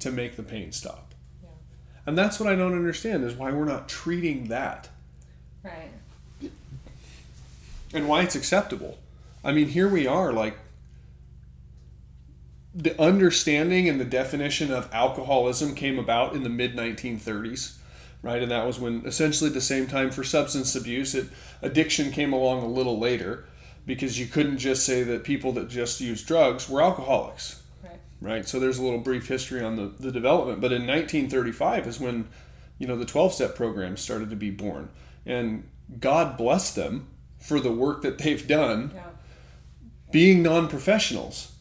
to 0.00 0.10
make 0.10 0.36
the 0.36 0.42
pain 0.42 0.72
stop. 0.72 1.14
Yeah. 1.42 1.48
And 2.04 2.18
that's 2.18 2.38
what 2.38 2.52
I 2.52 2.56
don't 2.56 2.74
understand 2.74 3.24
is 3.24 3.34
why 3.34 3.52
we're 3.52 3.64
not 3.64 3.88
treating 3.88 4.48
that 4.48 4.90
Right. 5.62 5.90
and 7.94 8.08
why 8.08 8.22
it's 8.22 8.34
acceptable. 8.34 8.98
I 9.42 9.52
mean, 9.52 9.68
here 9.68 9.88
we 9.88 10.06
are, 10.06 10.32
like 10.32 10.58
the 12.74 13.00
understanding 13.00 13.88
and 13.88 14.00
the 14.00 14.04
definition 14.04 14.72
of 14.72 14.88
alcoholism 14.92 15.74
came 15.74 15.98
about 15.98 16.34
in 16.34 16.42
the 16.42 16.48
mid 16.48 16.74
1930s, 16.74 17.76
right? 18.22 18.42
And 18.42 18.50
that 18.50 18.66
was 18.66 18.78
when 18.80 19.04
essentially 19.04 19.50
the 19.50 19.60
same 19.60 19.86
time 19.86 20.10
for 20.10 20.24
substance 20.24 20.74
abuse, 20.74 21.14
it, 21.14 21.26
addiction 21.60 22.10
came 22.10 22.32
along 22.32 22.62
a 22.62 22.66
little 22.68 22.98
later 22.98 23.44
because 23.84 24.18
you 24.18 24.26
couldn't 24.26 24.58
just 24.58 24.86
say 24.86 25.02
that 25.02 25.24
people 25.24 25.52
that 25.52 25.68
just 25.68 26.00
use 26.00 26.22
drugs 26.22 26.68
were 26.68 26.80
alcoholics, 26.80 27.62
Right. 27.82 27.98
right? 28.20 28.48
So 28.48 28.58
there's 28.58 28.78
a 28.78 28.82
little 28.82 29.00
brief 29.00 29.26
history 29.28 29.62
on 29.62 29.76
the, 29.76 29.92
the 29.98 30.12
development. 30.12 30.60
But 30.60 30.72
in 30.72 30.82
1935 30.86 31.86
is 31.88 32.00
when, 32.00 32.28
you 32.78 32.86
know, 32.86 32.96
the 32.96 33.04
12 33.04 33.34
step 33.34 33.54
program 33.54 33.96
started 33.96 34.30
to 34.30 34.36
be 34.36 34.50
born. 34.50 34.88
And 35.26 35.68
God 36.00 36.38
bless 36.38 36.72
them 36.72 37.08
for 37.38 37.60
the 37.60 37.72
work 37.72 38.02
that 38.02 38.18
they've 38.18 38.46
done 38.46 38.92
Yeah. 38.94 39.02
being 40.10 40.42
non 40.42 40.68
professionals. 40.68 41.51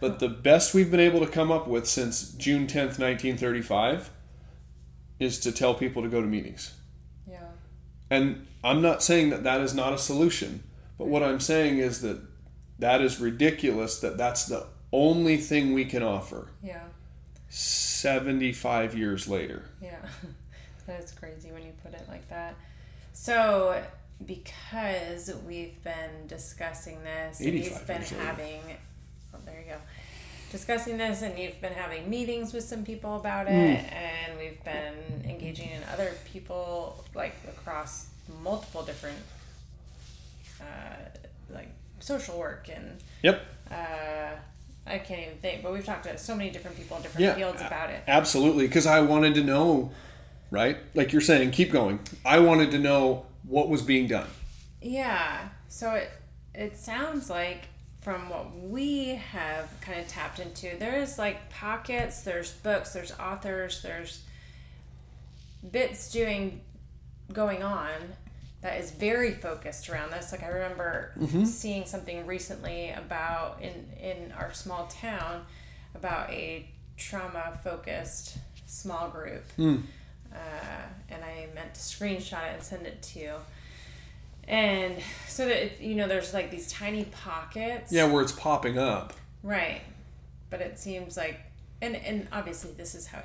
But 0.00 0.20
the 0.20 0.28
best 0.28 0.74
we've 0.74 0.90
been 0.90 1.00
able 1.00 1.20
to 1.20 1.26
come 1.26 1.50
up 1.50 1.66
with 1.66 1.86
since 1.88 2.30
June 2.32 2.66
10th, 2.66 2.98
1935 2.98 4.10
is 5.18 5.40
to 5.40 5.50
tell 5.52 5.74
people 5.74 6.02
to 6.02 6.08
go 6.08 6.20
to 6.20 6.26
meetings. 6.26 6.74
Yeah. 7.28 7.40
And 8.10 8.46
I'm 8.62 8.80
not 8.80 9.02
saying 9.02 9.30
that 9.30 9.42
that 9.44 9.60
is 9.60 9.74
not 9.74 9.92
a 9.92 9.98
solution, 9.98 10.62
but 10.98 11.08
what 11.08 11.22
I'm 11.22 11.40
saying 11.40 11.78
is 11.78 12.00
that 12.02 12.20
that 12.78 13.00
is 13.00 13.18
ridiculous 13.18 13.98
that 14.00 14.16
that's 14.16 14.46
the 14.46 14.66
only 14.92 15.36
thing 15.36 15.74
we 15.74 15.84
can 15.84 16.02
offer 16.02 16.48
Yeah. 16.62 16.84
75 17.48 18.96
years 18.96 19.28
later. 19.28 19.64
Yeah, 19.82 19.96
that 20.86 21.02
is 21.02 21.12
crazy 21.12 21.50
when 21.50 21.62
you 21.62 21.72
put 21.82 21.92
it 21.94 22.04
like 22.08 22.28
that. 22.30 22.54
So, 23.12 23.82
because 24.24 25.30
we've 25.46 25.82
been 25.82 26.26
discussing 26.26 27.02
this, 27.02 27.40
and 27.40 27.48
85 27.48 27.64
you've 27.78 27.86
been 27.86 28.20
having, 28.20 28.60
oh, 29.34 29.38
there 29.44 29.58
you 29.60 29.66
go, 29.72 29.78
discussing 30.50 30.96
this, 30.98 31.22
and 31.22 31.38
you've 31.38 31.60
been 31.60 31.72
having 31.72 32.08
meetings 32.08 32.52
with 32.52 32.64
some 32.64 32.84
people 32.84 33.16
about 33.16 33.46
it, 33.48 33.80
Hmm. 33.80 33.94
and 33.94 34.38
we've 34.38 34.62
been 34.64 35.24
engaging 35.30 35.70
in 35.70 35.82
other 35.92 36.12
people 36.32 37.04
like 37.14 37.34
across 37.48 38.06
multiple 38.42 38.82
different, 38.82 39.18
uh, 40.60 40.64
like 41.50 41.68
social 42.00 42.38
work 42.38 42.68
and 42.74 42.98
Yep. 43.22 43.42
uh, 43.70 44.30
I 44.86 44.98
can't 44.98 45.20
even 45.20 45.38
think, 45.38 45.62
but 45.62 45.72
we've 45.72 45.84
talked 45.84 46.04
to 46.04 46.16
so 46.16 46.34
many 46.34 46.50
different 46.50 46.76
people 46.76 46.96
in 46.96 47.02
different 47.02 47.24
Yeah. 47.26 47.34
fields 47.34 47.60
about 47.60 47.90
it. 47.90 48.02
Absolutely, 48.08 48.66
because 48.66 48.86
I 48.86 49.00
wanted 49.00 49.34
to 49.34 49.44
know, 49.44 49.92
right? 50.50 50.78
Like 50.94 51.12
you're 51.12 51.20
saying, 51.20 51.50
keep 51.50 51.70
going. 51.70 52.00
I 52.24 52.38
wanted 52.38 52.70
to 52.70 52.78
know 52.78 53.26
what 53.42 53.68
was 53.68 53.82
being 53.82 54.06
done. 54.06 54.28
Yeah. 54.80 55.48
So 55.68 55.92
it 55.94 56.10
it 56.54 56.76
sounds 56.76 57.28
like 57.30 57.68
from 58.00 58.28
what 58.28 58.54
we 58.56 59.20
have 59.32 59.68
kind 59.80 60.00
of 60.00 60.08
tapped 60.08 60.38
into, 60.38 60.76
there's 60.78 61.18
like 61.18 61.50
pockets, 61.50 62.22
there's 62.22 62.52
books, 62.52 62.92
there's 62.92 63.12
authors, 63.18 63.82
there's 63.82 64.22
bits 65.70 66.10
doing 66.12 66.60
going 67.32 67.62
on 67.62 67.90
that 68.62 68.80
is 68.80 68.90
very 68.90 69.32
focused 69.32 69.88
around 69.90 70.10
this. 70.10 70.32
Like 70.32 70.42
I 70.42 70.48
remember 70.48 71.12
seeing 71.46 71.84
something 71.86 72.26
recently 72.26 72.90
about 72.90 73.60
in 73.62 73.86
in 74.00 74.32
our 74.32 74.52
small 74.52 74.86
town 74.86 75.44
about 75.94 76.30
a 76.30 76.66
trauma 76.96 77.58
focused 77.62 78.38
small 78.66 79.08
group. 79.08 79.44
Uh, 80.32 80.36
and 81.08 81.24
I 81.24 81.48
meant 81.54 81.74
to 81.74 81.80
screenshot 81.80 82.44
it 82.50 82.54
and 82.54 82.62
send 82.62 82.86
it 82.86 83.00
to 83.02 83.18
you. 83.18 83.32
And 84.48 84.96
so 85.26 85.46
that 85.46 85.66
it, 85.66 85.80
you 85.80 85.94
know, 85.94 86.08
there's 86.08 86.32
like 86.32 86.50
these 86.50 86.72
tiny 86.72 87.04
pockets. 87.04 87.92
Yeah, 87.92 88.10
where 88.10 88.22
it's 88.22 88.32
popping 88.32 88.78
up. 88.78 89.12
Right. 89.42 89.82
But 90.50 90.62
it 90.62 90.78
seems 90.78 91.16
like, 91.16 91.38
and 91.82 91.94
and 91.94 92.26
obviously 92.32 92.72
this 92.72 92.94
is 92.94 93.06
how 93.06 93.22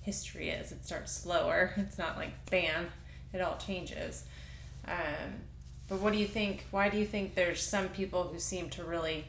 history 0.00 0.48
is. 0.48 0.72
It 0.72 0.84
starts 0.84 1.12
slower. 1.12 1.74
It's 1.76 1.98
not 1.98 2.16
like 2.16 2.32
bam, 2.50 2.88
it 3.32 3.42
all 3.42 3.58
changes. 3.58 4.24
Um, 4.88 5.42
but 5.88 6.00
what 6.00 6.14
do 6.14 6.18
you 6.18 6.26
think? 6.26 6.64
Why 6.70 6.88
do 6.88 6.96
you 6.96 7.06
think 7.06 7.34
there's 7.34 7.62
some 7.62 7.88
people 7.88 8.24
who 8.24 8.38
seem 8.38 8.70
to 8.70 8.84
really 8.84 9.26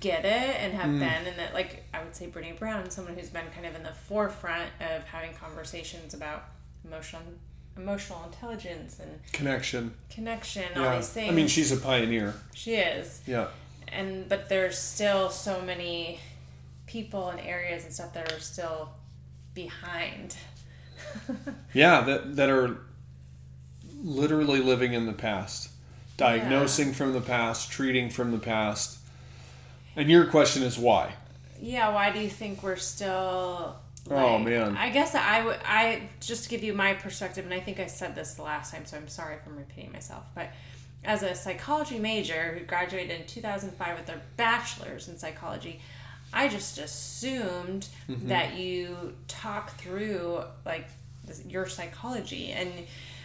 get 0.00 0.24
it 0.24 0.56
and 0.60 0.72
have 0.72 0.90
been, 0.90 1.26
and 1.26 1.38
that 1.38 1.52
like 1.52 1.84
I 1.92 2.02
would 2.02 2.16
say 2.16 2.28
Brene 2.28 2.58
Brown, 2.58 2.88
someone 2.90 3.14
who's 3.14 3.28
been 3.28 3.44
kind 3.54 3.66
of 3.66 3.74
in 3.76 3.82
the 3.82 3.92
forefront 3.92 4.70
of 4.80 5.04
having 5.04 5.34
conversations 5.34 6.14
about 6.14 6.44
emotional 6.82 7.22
emotional 7.76 8.24
intelligence 8.24 8.98
and 9.00 9.10
Connection. 9.32 9.94
connection, 10.10 10.64
all 10.76 10.96
these 10.96 11.08
things. 11.08 11.30
I 11.30 11.34
mean, 11.34 11.48
she's 11.48 11.72
a 11.72 11.76
pioneer. 11.76 12.34
she 12.54 12.74
is 12.74 13.20
Yeah. 13.26 13.48
and 13.88 14.28
but 14.28 14.48
there's 14.48 14.78
still 14.78 15.30
so 15.30 15.60
many 15.62 16.20
people 16.86 17.28
and 17.30 17.40
areas 17.40 17.84
and 17.84 17.92
stuff 17.92 18.12
that 18.14 18.32
are 18.32 18.40
still 18.40 18.90
behind 19.54 20.36
Yeah, 21.74 22.00
that 22.02 22.36
that 22.36 22.48
are 22.50 22.78
literally 24.02 24.60
living 24.60 24.92
in 24.92 25.06
the 25.06 25.12
past. 25.12 25.70
diagnosing 26.16 26.92
from 26.94 27.12
the 27.12 27.20
past, 27.20 27.70
treating 27.70 28.08
from 28.10 28.30
the 28.32 28.38
past. 28.38 28.98
And 29.94 30.10
your 30.10 30.26
question 30.26 30.62
is 30.62 30.78
why? 30.78 31.12
Yeah, 31.60 31.92
why 31.92 32.10
do 32.10 32.20
you 32.20 32.28
think 32.30 32.62
we're 32.62 32.76
still 32.76 33.76
Oh, 34.10 34.38
man. 34.38 34.76
I 34.76 34.90
guess 34.90 35.14
I 35.14 35.44
would 35.44 35.58
I 35.64 36.08
just 36.20 36.44
to 36.44 36.50
give 36.50 36.62
you 36.62 36.72
my 36.74 36.94
perspective 36.94 37.44
and 37.44 37.52
I 37.54 37.60
think 37.60 37.80
I 37.80 37.86
said 37.86 38.14
this 38.14 38.34
the 38.34 38.42
last 38.42 38.72
time 38.72 38.84
so 38.86 38.96
I'm 38.96 39.08
sorry 39.08 39.34
if 39.36 39.40
I'm 39.46 39.56
repeating 39.56 39.92
myself, 39.92 40.24
but 40.34 40.50
as 41.04 41.22
a 41.22 41.34
psychology 41.34 41.98
major 41.98 42.54
who 42.58 42.64
graduated 42.64 43.20
in 43.20 43.26
2005 43.26 43.98
with 43.98 44.08
a 44.08 44.20
bachelor's 44.36 45.08
in 45.08 45.16
psychology, 45.18 45.80
I 46.32 46.48
just 46.48 46.78
assumed 46.78 47.88
Mm-hmm. 48.08 48.28
that 48.28 48.54
you 48.56 49.14
talk 49.28 49.76
through 49.78 50.42
like 50.64 50.86
your 51.48 51.66
psychology 51.66 52.52
and 52.52 52.72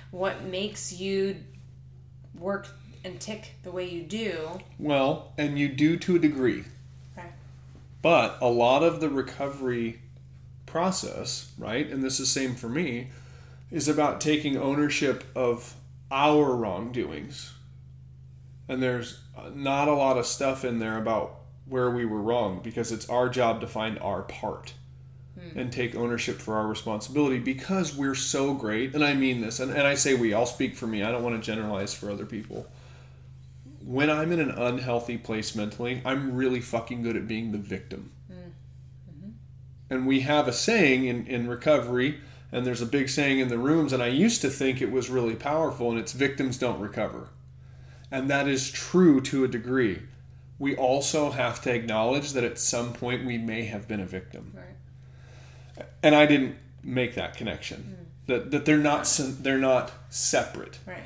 what 0.09 0.43
makes 0.43 0.91
you 0.99 1.35
work 2.37 2.67
and 3.03 3.19
tick 3.19 3.53
the 3.63 3.71
way 3.71 3.87
you 3.87 4.01
do. 4.03 4.59
Well, 4.79 5.33
and 5.37 5.57
you 5.57 5.67
do 5.69 5.97
to 5.97 6.15
a 6.15 6.19
degree. 6.19 6.63
Okay. 7.17 7.27
But 8.01 8.37
a 8.41 8.47
lot 8.49 8.81
of 8.83 8.99
the 9.01 9.09
recovery 9.09 9.99
process, 10.71 11.51
right, 11.57 11.87
and 11.87 12.01
this 12.01 12.19
is 12.19 12.31
same 12.31 12.55
for 12.55 12.69
me, 12.69 13.09
is 13.69 13.87
about 13.87 14.21
taking 14.21 14.57
ownership 14.57 15.23
of 15.35 15.75
our 16.09 16.55
wrongdoings. 16.55 17.53
And 18.67 18.81
there's 18.81 19.19
not 19.53 19.87
a 19.87 19.93
lot 19.93 20.17
of 20.17 20.25
stuff 20.25 20.63
in 20.63 20.79
there 20.79 20.97
about 20.97 21.41
where 21.67 21.91
we 21.91 22.05
were 22.05 22.21
wrong 22.21 22.61
because 22.63 22.91
it's 22.91 23.09
our 23.09 23.29
job 23.29 23.61
to 23.61 23.67
find 23.67 23.99
our 23.99 24.23
part 24.23 24.73
hmm. 25.39 25.57
and 25.57 25.71
take 25.71 25.95
ownership 25.95 26.37
for 26.37 26.55
our 26.55 26.67
responsibility 26.67 27.39
because 27.39 27.95
we're 27.95 28.15
so 28.15 28.53
great. 28.53 28.93
And 28.93 29.03
I 29.03 29.13
mean 29.13 29.41
this, 29.41 29.59
and, 29.59 29.71
and 29.71 29.87
I 29.87 29.95
say 29.95 30.13
we, 30.13 30.33
I'll 30.33 30.45
speak 30.45 30.75
for 30.75 30.87
me, 30.87 31.03
I 31.03 31.11
don't 31.11 31.23
want 31.23 31.35
to 31.35 31.45
generalize 31.45 31.93
for 31.93 32.09
other 32.09 32.25
people. 32.25 32.65
When 33.83 34.09
I'm 34.09 34.31
in 34.31 34.39
an 34.39 34.51
unhealthy 34.51 35.17
place 35.17 35.55
mentally, 35.55 36.01
I'm 36.05 36.35
really 36.35 36.61
fucking 36.61 37.01
good 37.03 37.15
at 37.15 37.27
being 37.27 37.51
the 37.51 37.57
victim. 37.57 38.11
And 39.91 40.07
we 40.07 40.21
have 40.21 40.47
a 40.47 40.53
saying 40.53 41.03
in, 41.03 41.27
in 41.27 41.49
recovery, 41.49 42.21
and 42.49 42.65
there's 42.65 42.81
a 42.81 42.85
big 42.85 43.09
saying 43.09 43.39
in 43.39 43.49
the 43.49 43.57
rooms, 43.57 43.91
and 43.91 44.01
I 44.01 44.07
used 44.07 44.39
to 44.41 44.49
think 44.49 44.81
it 44.81 44.89
was 44.89 45.09
really 45.09 45.35
powerful, 45.35 45.91
and 45.91 45.99
it's 45.99 46.13
victims 46.13 46.57
don't 46.57 46.79
recover. 46.79 47.27
And 48.09 48.29
that 48.29 48.47
is 48.47 48.71
true 48.71 49.19
to 49.21 49.43
a 49.43 49.49
degree. 49.49 50.03
We 50.57 50.77
also 50.77 51.31
have 51.31 51.61
to 51.63 51.73
acknowledge 51.73 52.31
that 52.31 52.45
at 52.45 52.57
some 52.57 52.93
point 52.93 53.25
we 53.25 53.37
may 53.37 53.65
have 53.65 53.89
been 53.89 53.99
a 53.99 54.05
victim. 54.05 54.53
Right. 54.55 55.87
And 56.01 56.15
I 56.15 56.25
didn't 56.25 56.55
make 56.83 57.15
that 57.15 57.35
connection. 57.35 57.97
Mm. 57.99 58.05
That, 58.27 58.51
that 58.51 58.65
they're 58.65 58.77
not 58.77 59.11
they're 59.41 59.57
not 59.57 59.91
separate. 60.09 60.79
Right. 60.85 61.03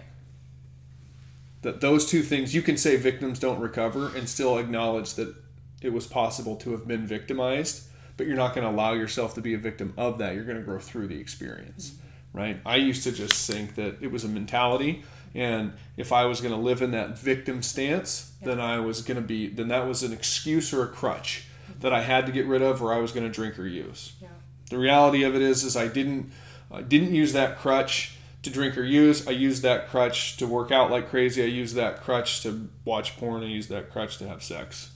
That 1.63 1.81
those 1.81 2.05
two 2.05 2.21
things 2.21 2.53
you 2.53 2.61
can 2.61 2.77
say 2.77 2.97
victims 2.97 3.39
don't 3.39 3.59
recover 3.59 4.15
and 4.15 4.29
still 4.29 4.59
acknowledge 4.59 5.15
that 5.15 5.33
it 5.81 5.91
was 5.91 6.05
possible 6.05 6.55
to 6.57 6.71
have 6.71 6.87
been 6.87 7.07
victimized, 7.07 7.84
but 8.17 8.27
you're 8.27 8.35
not 8.35 8.55
going 8.55 8.65
to 8.65 8.71
allow 8.71 8.93
yourself 8.93 9.33
to 9.35 9.41
be 9.41 9.53
a 9.53 9.57
victim 9.57 9.93
of 9.97 10.17
that. 10.19 10.35
You're 10.35 10.43
going 10.43 10.57
to 10.57 10.63
grow 10.63 10.79
through 10.79 11.07
the 11.07 11.19
experience, 11.19 11.95
right? 12.33 12.59
I 12.65 12.77
used 12.77 13.03
to 13.03 13.11
just 13.11 13.49
think 13.49 13.75
that 13.75 13.97
it 14.01 14.11
was 14.11 14.23
a 14.23 14.29
mentality, 14.29 15.03
and 15.33 15.73
if 15.97 16.13
I 16.13 16.25
was 16.25 16.39
going 16.41 16.53
to 16.53 16.59
live 16.59 16.81
in 16.81 16.91
that 16.91 17.17
victim 17.17 17.61
stance, 17.61 18.33
then 18.41 18.59
I 18.59 18.79
was 18.79 19.01
going 19.01 19.17
to 19.17 19.27
be 19.27 19.49
then 19.49 19.67
that 19.67 19.87
was 19.87 20.03
an 20.03 20.13
excuse 20.13 20.73
or 20.73 20.83
a 20.83 20.87
crutch 20.87 21.45
that 21.81 21.93
I 21.93 22.01
had 22.01 22.25
to 22.25 22.31
get 22.31 22.45
rid 22.45 22.61
of, 22.61 22.81
or 22.81 22.93
I 22.93 22.97
was 22.97 23.11
going 23.11 23.25
to 23.25 23.31
drink 23.31 23.59
or 23.59 23.67
use. 23.67 24.13
Yeah. 24.21 24.29
The 24.69 24.77
reality 24.77 25.23
of 25.23 25.35
it 25.35 25.41
is, 25.41 25.63
is 25.63 25.75
I 25.75 25.87
didn't, 25.87 26.31
I 26.71 26.81
didn't 26.81 27.13
use 27.13 27.33
that 27.33 27.59
crutch 27.59 28.17
to 28.43 28.49
drink 28.49 28.77
or 28.77 28.83
use. 28.83 29.27
I 29.27 29.31
used 29.31 29.63
that 29.63 29.89
crutch 29.89 30.37
to 30.37 30.47
work 30.47 30.71
out 30.71 30.89
like 30.89 31.09
crazy. 31.09 31.43
I 31.43 31.47
used 31.47 31.75
that 31.75 32.01
crutch 32.01 32.41
to 32.43 32.69
watch 32.85 33.17
porn. 33.17 33.43
I 33.43 33.47
used 33.47 33.69
that 33.69 33.91
crutch 33.91 34.17
to 34.19 34.27
have 34.27 34.43
sex. 34.43 34.91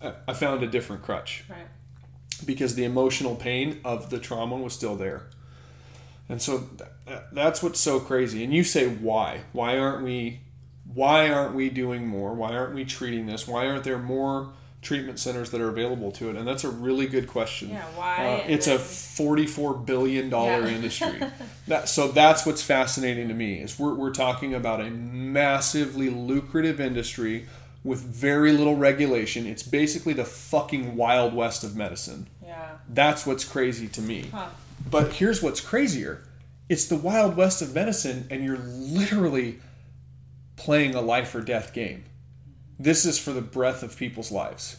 I, 0.00 0.12
I 0.28 0.34
found 0.34 0.62
a 0.62 0.66
different 0.66 1.02
crutch 1.02 1.44
Right. 1.48 1.66
Because 2.44 2.74
the 2.74 2.84
emotional 2.84 3.34
pain 3.34 3.80
of 3.84 4.10
the 4.10 4.18
trauma 4.18 4.56
was 4.56 4.72
still 4.74 4.96
there. 4.96 5.22
And 6.28 6.42
so 6.42 6.68
th- 7.06 7.20
that's 7.32 7.62
what's 7.62 7.78
so 7.80 8.00
crazy. 8.00 8.42
And 8.44 8.52
you 8.52 8.64
say 8.64 8.88
why? 8.88 9.42
Why 9.52 9.78
aren't 9.78 10.02
we 10.04 10.40
why 10.92 11.28
aren't 11.30 11.54
we 11.54 11.68
doing 11.70 12.06
more? 12.06 12.32
Why 12.34 12.52
aren't 12.54 12.74
we 12.74 12.84
treating 12.84 13.26
this? 13.26 13.46
Why 13.46 13.66
aren't 13.66 13.84
there 13.84 13.98
more 13.98 14.50
treatment 14.82 15.18
centers 15.18 15.50
that 15.50 15.60
are 15.60 15.68
available 15.68 16.12
to 16.12 16.30
it? 16.30 16.36
And 16.36 16.46
that's 16.46 16.62
a 16.64 16.70
really 16.70 17.06
good 17.06 17.26
question. 17.28 17.70
Yeah, 17.70 17.84
why? 17.96 18.16
Uh, 18.44 18.44
it's 18.48 18.66
a 18.68 18.78
forty-four 18.78 19.74
billion 19.74 20.30
dollar 20.30 20.62
Yeah. 20.62 20.74
industry. 20.76 21.20
That 21.68 21.88
so 21.88 22.08
that's 22.08 22.46
what's 22.46 22.62
fascinating 22.62 23.26
to 23.26 23.34
me 23.34 23.54
is 23.60 23.76
we're 23.78 23.94
we're 23.94 24.12
talking 24.12 24.54
about 24.54 24.80
a 24.80 24.88
massively 24.90 26.08
lucrative 26.10 26.80
industry 26.80 27.46
with 27.86 28.00
very 28.00 28.52
little 28.52 28.74
regulation. 28.76 29.46
It's 29.46 29.62
basically 29.62 30.12
the 30.12 30.24
fucking 30.24 30.96
wild 30.96 31.32
west 31.34 31.64
of 31.64 31.76
medicine. 31.76 32.26
yeah. 32.44 32.70
That's 32.88 33.24
what's 33.26 33.44
crazy 33.44 33.88
to 33.88 34.00
me. 34.02 34.26
Huh. 34.32 34.48
But 34.90 35.12
here's 35.14 35.42
what's 35.42 35.60
crazier: 35.60 36.22
it's 36.68 36.86
the 36.86 36.96
wild 36.96 37.36
west 37.36 37.62
of 37.62 37.74
medicine, 37.74 38.26
and 38.30 38.44
you're 38.44 38.58
literally 38.58 39.60
playing 40.56 40.94
a 40.94 41.00
life 41.00 41.34
or 41.34 41.40
death 41.40 41.72
game. 41.72 42.04
This 42.78 43.04
is 43.06 43.18
for 43.18 43.32
the 43.32 43.40
breath 43.40 43.82
of 43.82 43.96
people's 43.96 44.30
lives, 44.30 44.76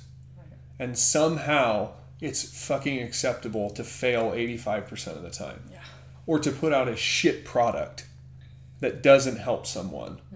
and 0.79 0.97
somehow 0.97 1.91
it's 2.21 2.43
fucking 2.67 3.01
acceptable 3.01 3.69
to 3.71 3.83
fail 3.83 4.31
85% 4.31 5.15
of 5.17 5.21
the 5.23 5.29
time 5.29 5.61
Yeah. 5.71 5.79
or 6.25 6.39
to 6.39 6.51
put 6.51 6.73
out 6.73 6.87
a 6.87 6.95
shit 6.95 7.45
product 7.45 8.05
that 8.79 9.01
doesn't 9.03 9.37
help 9.37 9.65
someone. 9.67 10.19
Hmm. 10.29 10.35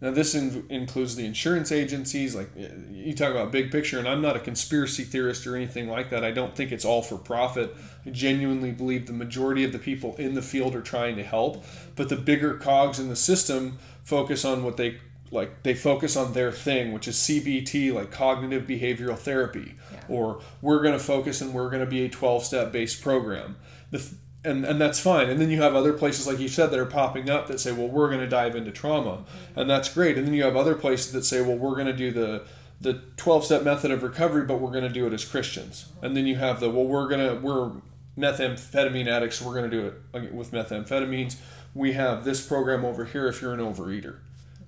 Now, 0.00 0.10
this 0.12 0.34
in- 0.34 0.64
includes 0.70 1.14
the 1.16 1.26
insurance 1.26 1.70
agencies. 1.70 2.34
Like 2.34 2.50
you 2.90 3.14
talk 3.14 3.32
about 3.32 3.52
big 3.52 3.70
picture, 3.70 3.98
and 3.98 4.08
I'm 4.08 4.22
not 4.22 4.34
a 4.36 4.40
conspiracy 4.40 5.04
theorist 5.04 5.46
or 5.46 5.56
anything 5.56 5.88
like 5.88 6.08
that. 6.10 6.24
I 6.24 6.30
don't 6.30 6.56
think 6.56 6.72
it's 6.72 6.84
all 6.86 7.02
for 7.02 7.18
profit. 7.18 7.74
I 8.06 8.10
genuinely 8.10 8.70
believe 8.72 9.06
the 9.06 9.12
majority 9.12 9.62
of 9.64 9.72
the 9.72 9.78
people 9.78 10.16
in 10.16 10.34
the 10.34 10.42
field 10.42 10.74
are 10.74 10.80
trying 10.82 11.16
to 11.16 11.22
help, 11.22 11.64
but 11.96 12.08
the 12.08 12.16
bigger 12.16 12.54
cogs 12.54 12.98
in 12.98 13.08
the 13.10 13.16
system 13.16 13.78
focus 14.04 14.44
on 14.44 14.64
what 14.64 14.76
they 14.78 14.98
like. 15.30 15.62
They 15.62 15.74
focus 15.74 16.16
on 16.16 16.32
their 16.32 16.50
thing, 16.50 16.92
which 16.92 17.06
is 17.06 17.16
CBT, 17.16 17.92
like 17.92 18.10
cognitive 18.10 18.64
behavioral 18.66 19.18
therapy, 19.18 19.74
Yeah. 19.92 20.00
or 20.08 20.40
we're 20.62 20.80
going 20.82 20.94
to 20.98 21.04
focus 21.04 21.40
and 21.42 21.52
we're 21.54 21.68
going 21.70 21.84
to 21.84 21.90
be 21.90 22.04
a 22.04 22.08
12 22.08 22.42
step 22.44 22.72
based 22.72 23.02
program. 23.02 23.56
The, 23.90 24.02
and, 24.44 24.64
and 24.64 24.80
that's 24.80 24.98
fine. 24.98 25.28
And 25.28 25.40
then 25.40 25.50
you 25.50 25.60
have 25.62 25.74
other 25.74 25.92
places, 25.92 26.26
like 26.26 26.38
you 26.38 26.48
said, 26.48 26.70
that 26.70 26.78
are 26.78 26.86
popping 26.86 27.28
up 27.28 27.46
that 27.48 27.60
say, 27.60 27.72
well, 27.72 27.88
we're 27.88 28.08
going 28.08 28.20
to 28.20 28.28
dive 28.28 28.56
into 28.56 28.70
trauma. 28.70 29.24
And 29.54 29.68
that's 29.68 29.92
great. 29.92 30.16
And 30.16 30.26
then 30.26 30.34
you 30.34 30.44
have 30.44 30.56
other 30.56 30.74
places 30.74 31.12
that 31.12 31.24
say, 31.24 31.42
well, 31.42 31.56
we're 31.56 31.74
going 31.74 31.86
to 31.86 31.92
do 31.92 32.10
the 32.10 32.44
the 32.80 32.94
12 33.18 33.44
step 33.44 33.62
method 33.62 33.90
of 33.90 34.02
recovery, 34.02 34.44
but 34.46 34.58
we're 34.58 34.70
going 34.70 34.84
to 34.84 34.88
do 34.88 35.06
it 35.06 35.12
as 35.12 35.22
Christians. 35.24 35.92
And 36.00 36.16
then 36.16 36.26
you 36.26 36.36
have 36.36 36.60
the, 36.60 36.70
well, 36.70 36.86
we're 36.86 37.08
going 37.08 37.28
to, 37.28 37.38
we're 37.38 37.72
methamphetamine 38.18 39.06
addicts, 39.06 39.36
so 39.36 39.46
we're 39.46 39.54
going 39.54 39.70
to 39.70 39.76
do 39.76 39.86
it 40.14 40.32
with 40.32 40.50
methamphetamines. 40.50 41.36
We 41.74 41.92
have 41.92 42.24
this 42.24 42.44
program 42.46 42.84
over 42.84 43.04
here 43.04 43.28
if 43.28 43.42
you're 43.42 43.52
an 43.52 43.60
overeater. 43.60 44.20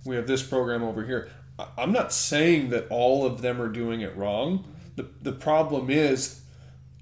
We 0.05 0.17
have 0.17 0.27
this 0.27 0.43
program 0.43 0.83
over 0.83 1.05
here. 1.05 1.31
I'm 1.79 1.93
not 1.93 2.13
saying 2.13 2.71
that 2.71 2.87
all 2.91 3.25
of 3.25 3.41
them 3.41 3.61
are 3.63 3.69
doing 3.69 4.03
it 4.03 4.15
wrong. 4.17 4.65
The, 4.97 5.09
the 5.23 5.33
problem 5.33 5.89
is 5.89 6.43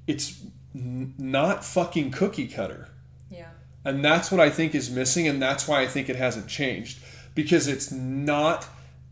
it's 0.06 0.40
n- 0.74 1.14
not 1.18 1.64
fucking 1.64 2.10
cookie 2.10 2.48
cutter. 2.48 2.88
Yeah. 3.30 3.50
And 3.84 4.04
that's 4.04 4.30
what 4.30 4.40
I 4.40 4.50
think 4.50 4.74
is 4.74 4.90
missing, 4.90 5.26
and 5.26 5.40
that's 5.40 5.66
why 5.66 5.82
I 5.82 5.86
think 5.86 6.08
it 6.08 6.16
hasn't 6.16 6.48
changed. 6.48 7.00
Because 7.34 7.66
it's 7.66 7.90
not 7.90 8.66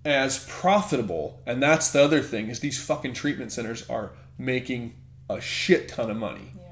as 0.04 0.44
profitable. 0.48 1.40
And 1.46 1.62
that's 1.62 1.90
the 1.90 2.02
other 2.02 2.22
thing 2.22 2.48
is 2.48 2.60
these 2.60 2.82
fucking 2.82 3.14
treatment 3.14 3.52
centers 3.52 3.88
are 3.88 4.12
making 4.36 4.94
a 5.28 5.40
shit 5.40 5.88
ton 5.88 6.10
of 6.10 6.16
money. 6.16 6.52
Yeah. 6.56 6.64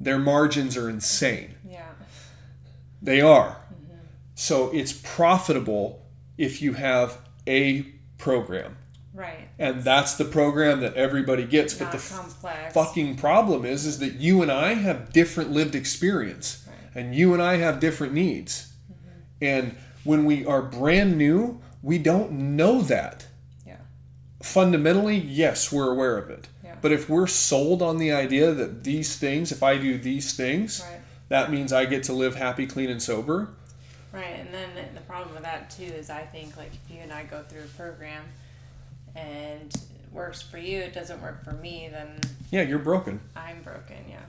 Their 0.00 0.18
margins 0.18 0.76
are 0.76 0.88
insane. 0.88 1.54
Yeah. 1.68 1.90
They 3.02 3.20
are. 3.20 3.50
Mm-hmm. 3.72 3.98
So 4.34 4.70
it's 4.72 4.92
profitable 4.92 6.06
if 6.36 6.62
you 6.62 6.74
have 6.74 7.18
a 7.46 7.82
program. 8.16 8.76
Right. 9.18 9.48
And 9.58 9.82
that's 9.82 10.14
the 10.14 10.24
program 10.24 10.78
that 10.80 10.94
everybody 10.94 11.44
gets. 11.44 11.74
But 11.74 11.90
the 11.90 11.98
complex. 11.98 12.72
fucking 12.72 13.16
problem 13.16 13.64
is 13.64 13.84
is 13.84 13.98
that 13.98 14.14
you 14.14 14.42
and 14.42 14.50
I 14.50 14.74
have 14.74 15.12
different 15.12 15.50
lived 15.50 15.74
experience 15.74 16.64
Right. 16.68 16.76
and 16.94 17.12
you 17.16 17.32
and 17.34 17.42
I 17.42 17.56
have 17.56 17.80
different 17.80 18.12
needs. 18.12 18.72
Mm-hmm. 18.88 19.44
And 19.44 19.76
when 20.04 20.24
we 20.24 20.46
are 20.46 20.62
brand 20.62 21.18
new, 21.18 21.60
we 21.82 21.98
don't 21.98 22.30
know 22.56 22.80
that. 22.82 23.26
Yeah. 23.66 23.78
Fundamentally, 24.40 25.16
yes, 25.16 25.72
we're 25.72 25.90
aware 25.90 26.16
of 26.16 26.30
it. 26.30 26.46
Yeah. 26.62 26.76
But 26.80 26.92
if 26.92 27.08
we're 27.08 27.26
sold 27.26 27.82
on 27.82 27.98
the 27.98 28.12
idea 28.12 28.52
that 28.54 28.84
these 28.84 29.16
things, 29.16 29.50
if 29.50 29.64
I 29.64 29.78
do 29.78 29.98
these 29.98 30.32
things, 30.34 30.80
Right. 30.88 31.00
that 31.28 31.50
means 31.50 31.72
I 31.72 31.86
get 31.86 32.04
to 32.04 32.12
live 32.12 32.36
happy, 32.36 32.68
clean, 32.68 32.88
and 32.88 33.02
sober. 33.02 33.48
Right, 34.12 34.38
and 34.38 34.54
then 34.54 34.68
the 34.94 35.00
problem 35.00 35.34
with 35.34 35.42
that 35.42 35.70
too 35.70 35.82
is 35.82 36.08
I 36.08 36.22
think 36.22 36.56
like 36.56 36.70
if 36.72 36.94
you 36.94 37.00
and 37.02 37.12
I 37.12 37.24
go 37.24 37.42
through 37.48 37.62
a 37.62 37.76
program 37.76 38.22
and 39.18 39.74
it 39.74 40.12
works 40.12 40.40
for 40.42 40.58
you, 40.58 40.78
it 40.78 40.92
doesn't 40.92 41.20
work 41.20 41.44
for 41.44 41.52
me, 41.52 41.88
then 41.90 42.18
Yeah, 42.50 42.62
you're 42.62 42.78
broken. 42.78 43.20
I'm 43.36 43.62
broken. 43.62 43.96
Yeah, 44.08 44.20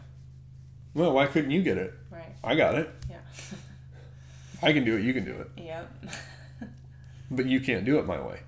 Well, 0.94 1.14
why 1.14 1.28
couldn't 1.28 1.52
you 1.52 1.62
get 1.62 1.78
it? 1.78 1.94
right. 2.12 2.34
I 2.44 2.56
got 2.56 2.76
it. 2.76 2.90
Yeah. 3.10 3.18
I 4.62 4.74
can 4.74 4.84
do 4.84 4.98
it. 4.98 5.04
You 5.04 5.14
can 5.14 5.26
do 5.26 5.32
it. 5.34 5.50
yep. 5.58 5.92
but 7.32 7.46
you 7.46 7.60
can't 7.62 7.86
do 7.86 8.00
it 8.00 8.06
my 8.06 8.20
way. 8.20 8.40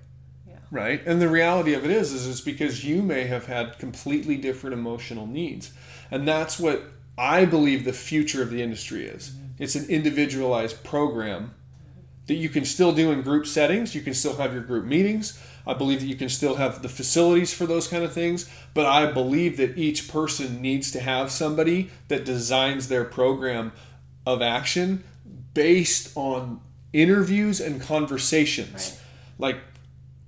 Yeah. 0.46 0.56
Right? 0.70 1.02
And 1.06 1.20
the 1.22 1.28
reality 1.28 1.74
of 1.74 1.84
it 1.84 1.90
is 1.90 2.12
is 2.12 2.26
it's 2.28 2.40
because 2.40 2.84
you 2.84 3.02
may 3.02 3.24
have 3.24 3.46
had 3.46 3.78
completely 3.78 4.36
different 4.36 4.74
emotional 4.74 5.26
needs. 5.26 5.72
And 6.10 6.28
that's 6.28 6.58
what 6.58 6.82
I 7.16 7.44
believe 7.44 7.84
the 7.84 7.92
future 7.92 8.42
of 8.42 8.50
the 8.50 8.60
industry 8.62 9.06
is. 9.06 9.30
Mm-hmm. 9.30 9.62
It's 9.62 9.74
an 9.74 9.86
individualized 9.88 10.82
program 10.84 11.54
that 12.26 12.34
you 12.34 12.48
can 12.48 12.64
still 12.64 12.92
do 12.92 13.10
in 13.10 13.22
group 13.22 13.46
settings. 13.46 13.94
You 13.94 14.02
can 14.02 14.14
still 14.14 14.36
have 14.36 14.52
your 14.52 14.62
group 14.62 14.84
meetings. 14.84 15.40
I 15.66 15.74
believe 15.74 16.00
that 16.00 16.06
you 16.06 16.16
can 16.16 16.28
still 16.28 16.56
have 16.56 16.82
the 16.82 16.88
facilities 16.88 17.54
for 17.54 17.66
those 17.66 17.86
kind 17.86 18.04
of 18.04 18.12
things, 18.12 18.50
but 18.74 18.86
I 18.86 19.10
believe 19.10 19.56
that 19.58 19.78
each 19.78 20.08
person 20.08 20.60
needs 20.60 20.90
to 20.92 21.00
have 21.00 21.30
somebody 21.30 21.90
that 22.08 22.24
designs 22.24 22.88
their 22.88 23.04
program 23.04 23.72
of 24.26 24.42
action 24.42 25.04
based 25.54 26.16
on 26.16 26.60
interviews 26.92 27.60
and 27.60 27.80
conversations. 27.80 29.00
Like 29.38 29.58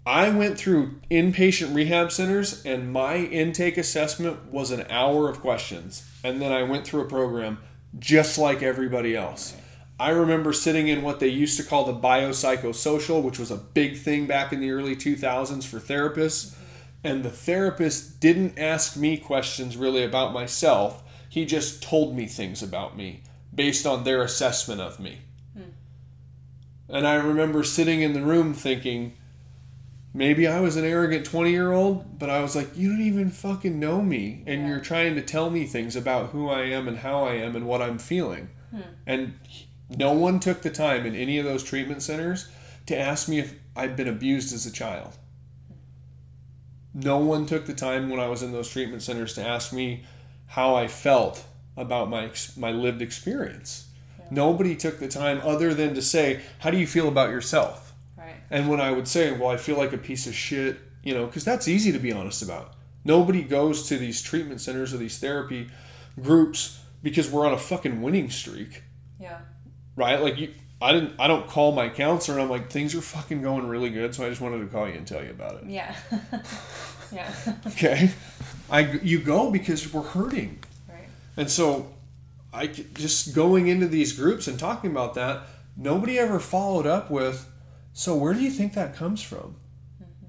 I 0.07 0.29
went 0.31 0.59
through 0.59 1.01
inpatient 1.11 1.75
rehab 1.75 2.13
centers 2.13 2.65
and 2.65 2.93
my 2.93 3.17
intake 3.17 3.79
assessment 3.79 4.53
was 4.53 4.71
an 4.71 4.87
hour 4.91 5.29
of 5.29 5.41
questions. 5.41 6.09
And 6.23 6.41
then 6.41 6.53
I 6.53 6.63
went 6.63 6.87
through 6.87 7.03
a 7.03 7.09
program 7.09 7.59
just 7.99 8.39
like 8.39 8.63
everybody 8.63 9.17
else. 9.17 9.57
I 9.99 10.11
remember 10.11 10.53
sitting 10.53 10.89
in 10.89 11.03
what 11.03 11.21
they 11.21 11.29
used 11.29 11.57
to 11.59 11.63
call 11.63 11.85
the 11.85 11.95
biopsychosocial, 11.95 13.23
which 13.23 13.39
was 13.39 13.51
a 13.51 13.57
big 13.57 13.97
thing 13.97 14.27
back 14.27 14.53
in 14.53 14.61
the 14.61 14.71
early 14.73 14.97
2000s 14.97 15.65
for 15.65 15.79
therapists. 15.79 16.55
And 17.05 17.23
the 17.23 17.31
therapist 17.31 18.19
didn't 18.19 18.59
ask 18.59 18.97
me 18.97 19.17
questions 19.17 19.77
really 19.77 20.03
about 20.03 20.33
myself. 20.33 21.03
He 21.29 21.45
just 21.45 21.83
told 21.83 22.17
me 22.17 22.27
things 22.27 22.63
about 22.63 22.97
me 22.97 23.23
based 23.55 23.87
on 23.87 24.03
their 24.05 24.23
assessment 24.23 24.81
of 24.81 24.99
me. 24.99 25.19
Hmm. 25.55 25.63
And 26.89 27.07
I 27.07 27.15
remember 27.15 27.63
sitting 27.63 28.01
in 28.01 28.15
the 28.15 28.23
room 28.23 28.53
thinking, 28.55 29.13
maybe 30.13 30.49
I 30.49 30.61
was 30.61 30.77
an 30.77 30.85
arrogant 30.85 31.27
20 31.27 31.51
year 31.51 31.73
old, 31.73 32.19
but 32.19 32.31
I 32.31 32.41
was 32.41 32.57
like, 32.57 32.77
you 32.77 32.89
don't 32.89 33.03
even 33.07 33.31
fucking 33.31 33.79
know 33.79 34.03
me. 34.03 34.43
And 34.47 34.63
Yeah. 34.63 34.69
you're 34.69 34.81
trying 34.81 35.15
to 35.15 35.23
tell 35.23 35.51
me 35.51 35.67
things 35.67 35.95
about 35.95 36.31
who 36.31 36.49
I 36.49 36.63
am 36.63 36.89
and 36.89 36.99
how 36.99 37.25
I 37.25 37.35
am 37.35 37.55
and 37.55 37.67
what 37.67 37.83
I'm 37.83 37.99
feeling. 37.99 38.49
Hmm. 38.71 38.81
And 39.07 39.35
no 39.89 40.13
one 40.13 40.41
took 40.41 40.63
the 40.63 40.71
time 40.71 41.07
in 41.07 41.15
any 41.15 41.39
of 41.39 41.45
those 41.45 41.63
treatment 41.63 42.03
centers 42.03 42.49
to 42.87 42.99
ask 42.99 43.29
me 43.29 43.39
if 43.39 43.55
I'd 43.77 43.97
been 43.97 44.09
abused 44.09 44.53
as 44.53 44.67
a 44.67 44.73
child. 44.73 45.17
No 46.93 47.19
one 47.19 47.47
took 47.47 47.67
the 47.67 47.75
time 47.75 48.09
when 48.09 48.21
I 48.21 48.29
was 48.29 48.43
in 48.43 48.53
those 48.53 48.71
treatment 48.71 49.03
centers 49.03 49.35
to 49.35 49.47
ask 49.47 49.73
me 49.73 50.05
how 50.47 50.75
I 50.75 50.87
felt 50.87 51.45
about 51.77 52.09
my 52.09 52.31
my 52.57 52.71
lived 52.71 53.03
experience. 53.03 53.89
Nobody 54.31 54.75
took 54.77 55.01
the 55.01 55.09
time 55.09 55.41
other 55.43 55.75
than 55.75 55.95
to 55.95 56.03
say, 56.03 56.41
"How 56.61 56.71
do 56.71 56.79
you 56.79 56.87
feel 56.87 57.09
about 57.09 57.31
yourself?" 57.31 57.95
Right. 58.17 58.37
And 58.51 58.69
when 58.69 58.81
I 58.81 58.93
would 58.93 59.09
say, 59.09 59.33
"Well, 59.33 59.51
I 59.51 59.57
feel 59.57 59.77
like 59.77 59.93
a 59.93 59.99
piece 59.99 60.27
of 60.27 60.35
shit," 60.35 60.79
you 61.03 61.15
know, 61.15 61.27
because 61.27 61.45
that's 61.45 61.69
easy 61.69 61.93
to 61.93 61.99
be 61.99 62.13
honest 62.13 62.43
about. 62.43 62.75
Nobody 63.05 63.43
goes 63.43 63.87
to 63.89 63.99
these 63.99 64.23
treatment 64.23 64.61
centers 64.61 64.95
or 64.95 64.97
these 64.97 65.19
therapy 65.19 65.69
groups 66.23 66.79
because 67.03 67.31
we're 67.31 67.47
on 67.47 67.53
a 67.53 67.59
fucking 67.59 68.01
winning 68.01 68.31
streak 68.31 68.83
Yeah. 69.21 69.41
Right? 69.97 70.21
Like 70.21 70.39
you, 70.39 70.53
I 70.81 70.93
didn't, 70.93 71.15
I 71.19 71.29
don't 71.29 71.47
call 71.47 71.73
my 71.73 71.89
counselor 71.89 72.39
and 72.39 72.45
I'm 72.45 72.51
like, 72.51 72.71
things 72.71 72.95
are 72.95 73.01
fucking 73.01 73.43
going 73.43 73.67
really 73.69 73.91
good, 73.91 74.15
so 74.15 74.27
I 74.27 74.29
just 74.29 74.41
wanted 74.41 74.59
to 74.59 74.67
call 74.67 74.89
you 74.89 74.95
and 74.95 75.07
tell 75.07 75.23
you 75.23 75.31
about 75.31 75.63
it. 75.63 75.65
Yeah. 75.67 75.95
yeah. 77.13 77.33
Okay, 77.67 78.11
I, 78.71 78.81
you 79.03 79.19
go 79.21 79.51
because 79.51 79.93
we're 79.93 80.03
hurting, 80.03 80.59
right. 80.89 81.09
and 81.37 81.51
so 81.51 81.95
I 82.53 82.67
just 82.67 83.35
going 83.35 83.69
into 83.69 83.89
these 83.89 84.13
groups 84.13 84.47
and 84.47 84.59
talking 84.59 84.91
about 84.91 85.15
that. 85.15 85.43
Nobody 85.77 86.19
ever 86.19 86.39
followed 86.39 86.87
up 86.87 87.11
with, 87.11 87.51
so 87.93 88.15
where 88.15 88.33
do 88.33 88.41
you 88.41 88.51
think 88.51 88.75
that 88.75 88.95
comes 88.95 89.23
from? 89.23 89.57
Mm-hmm. 90.01 90.27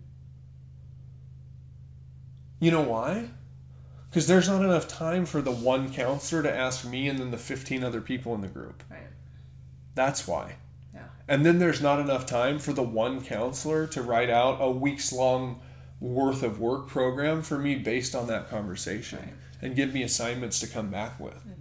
You 2.60 2.72
know 2.72 2.82
why? 2.82 3.30
Because 4.10 4.28
there's 4.28 4.48
not 4.48 4.64
enough 4.64 4.88
time 4.88 5.26
for 5.26 5.42
the 5.42 5.52
one 5.52 5.92
counselor 5.92 6.42
to 6.42 6.56
ask 6.56 6.86
me 6.86 7.10
and 7.10 7.20
then 7.20 7.32
the 7.32 7.38
15 7.38 7.84
other 7.84 8.02
people 8.02 8.34
in 8.34 8.42
the 8.42 8.48
group. 8.48 8.82
Right. 8.90 9.02
That's 9.96 10.28
why. 10.28 10.56
Yeah. 10.94 11.02
And 11.28 11.46
then 11.46 11.60
there's 11.60 11.82
not 11.82 12.00
enough 12.00 12.26
time 12.26 12.60
for 12.60 12.74
the 12.74 12.84
one 12.84 13.22
counselor 13.22 13.88
to 13.88 14.02
write 14.02 14.30
out 14.30 14.58
a 14.62 14.70
week's 14.70 15.12
long 15.14 15.62
worth 16.00 16.44
of 16.44 16.60
work 16.60 16.88
program 16.88 17.42
for 17.42 17.58
me 17.58 17.76
based 17.76 18.14
on 18.14 18.28
that 18.28 18.50
conversation 18.50 19.20
Right. 19.20 19.34
and 19.62 19.76
give 19.76 19.94
me 19.94 20.04
assignments 20.04 20.60
to 20.60 20.68
come 20.68 20.90
back 20.90 21.20
with. 21.20 21.36
Mm-hmm. 21.40 21.52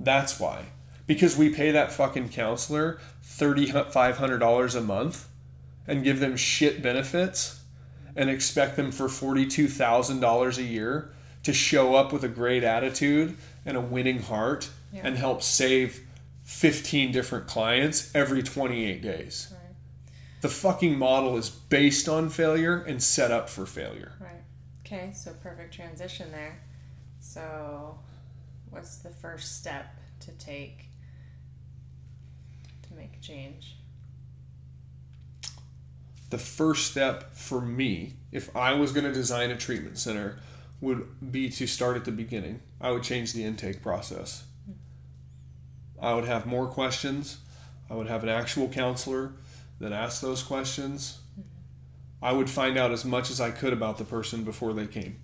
That's 0.00 0.38
why. 0.40 0.66
Because 1.06 1.36
we 1.36 1.50
pay 1.50 1.72
that 1.72 1.92
fucking 1.92 2.30
counselor 2.30 2.98
$3,500 3.26 4.74
a 4.76 4.80
month 4.80 5.28
and 5.86 6.02
give 6.04 6.20
them 6.20 6.36
shit 6.36 6.82
benefits 6.82 7.60
and 8.16 8.30
expect 8.30 8.76
them 8.76 8.90
for 8.92 9.06
$42,000 9.08 10.58
a 10.58 10.62
year 10.62 11.10
to 11.42 11.52
show 11.52 11.94
up 11.94 12.12
with 12.12 12.24
a 12.24 12.28
great 12.28 12.64
attitude 12.64 13.36
and 13.66 13.76
a 13.76 13.80
winning 13.80 14.22
heart 14.22 14.70
Yeah. 14.92 15.02
and 15.04 15.16
help 15.18 15.42
save 15.42 16.03
15 16.44 17.10
different 17.10 17.46
clients 17.46 18.14
every 18.14 18.42
28 18.42 19.02
days. 19.02 19.48
Right. 19.50 19.60
The 20.42 20.48
fucking 20.48 20.98
model 20.98 21.36
is 21.36 21.50
based 21.50 22.08
on 22.08 22.28
failure 22.28 22.82
and 22.82 23.02
set 23.02 23.30
up 23.30 23.48
for 23.48 23.66
failure. 23.66 24.12
Right. 24.20 24.42
Okay, 24.86 25.12
so 25.14 25.32
perfect 25.42 25.72
transition 25.74 26.30
there. 26.30 26.60
So, 27.18 27.98
what's 28.68 28.98
the 28.98 29.08
first 29.08 29.58
step 29.58 29.98
to 30.20 30.30
take 30.32 30.86
to 32.86 32.94
make 32.94 33.16
a 33.16 33.20
change? 33.20 33.76
The 36.28 36.38
first 36.38 36.90
step 36.90 37.34
for 37.34 37.60
me, 37.62 38.14
if 38.30 38.54
I 38.54 38.74
was 38.74 38.92
going 38.92 39.04
to 39.04 39.12
design 39.12 39.50
a 39.50 39.56
treatment 39.56 39.96
center, 39.96 40.38
would 40.82 41.32
be 41.32 41.48
to 41.48 41.66
start 41.66 41.96
at 41.96 42.04
the 42.04 42.12
beginning. 42.12 42.60
I 42.80 42.90
would 42.90 43.02
change 43.02 43.32
the 43.32 43.44
intake 43.44 43.82
process. 43.82 44.44
I 46.04 46.12
would 46.12 46.26
have 46.26 46.44
more 46.44 46.66
questions. 46.66 47.38
I 47.90 47.94
would 47.94 48.08
have 48.08 48.22
an 48.22 48.28
actual 48.28 48.68
counselor 48.68 49.32
that 49.80 49.90
asked 49.90 50.20
those 50.20 50.42
questions. 50.42 51.18
I 52.22 52.32
would 52.32 52.50
find 52.50 52.76
out 52.76 52.92
as 52.92 53.06
much 53.06 53.30
as 53.30 53.40
I 53.40 53.50
could 53.50 53.72
about 53.72 53.96
the 53.96 54.04
person 54.04 54.44
before 54.44 54.74
they 54.74 54.86
came. 54.86 55.16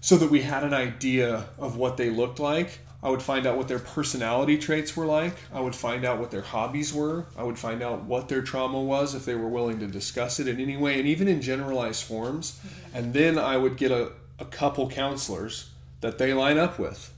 So 0.00 0.16
that 0.16 0.30
we 0.30 0.42
had 0.42 0.64
an 0.64 0.72
idea 0.72 1.46
of 1.58 1.76
what 1.76 1.98
they 1.98 2.08
looked 2.08 2.38
like. 2.38 2.80
I 3.02 3.10
would 3.10 3.22
find 3.22 3.46
out 3.46 3.58
what 3.58 3.68
their 3.68 3.78
personality 3.78 4.56
traits 4.56 4.96
were 4.96 5.04
like. 5.04 5.36
I 5.52 5.60
would 5.60 5.74
find 5.74 6.06
out 6.06 6.18
what 6.18 6.30
their 6.30 6.40
hobbies 6.40 6.94
were. 6.94 7.26
I 7.36 7.42
would 7.42 7.58
find 7.58 7.82
out 7.82 8.04
what 8.04 8.30
their 8.30 8.40
trauma 8.40 8.80
was 8.80 9.14
if 9.14 9.26
they 9.26 9.34
were 9.34 9.48
willing 9.48 9.78
to 9.80 9.86
discuss 9.86 10.40
it 10.40 10.48
in 10.48 10.58
any 10.58 10.78
way 10.78 10.98
and 10.98 11.06
even 11.06 11.28
in 11.28 11.42
generalized 11.42 12.04
forms. 12.04 12.52
Mm-hmm. 12.52 12.96
And 12.96 13.12
then 13.12 13.38
I 13.38 13.58
would 13.58 13.76
get 13.76 13.90
a, 13.90 14.12
a 14.38 14.46
couple 14.46 14.88
counselors 14.88 15.68
that 16.00 16.16
they 16.16 16.32
line 16.32 16.56
up 16.56 16.78
with. 16.78 17.13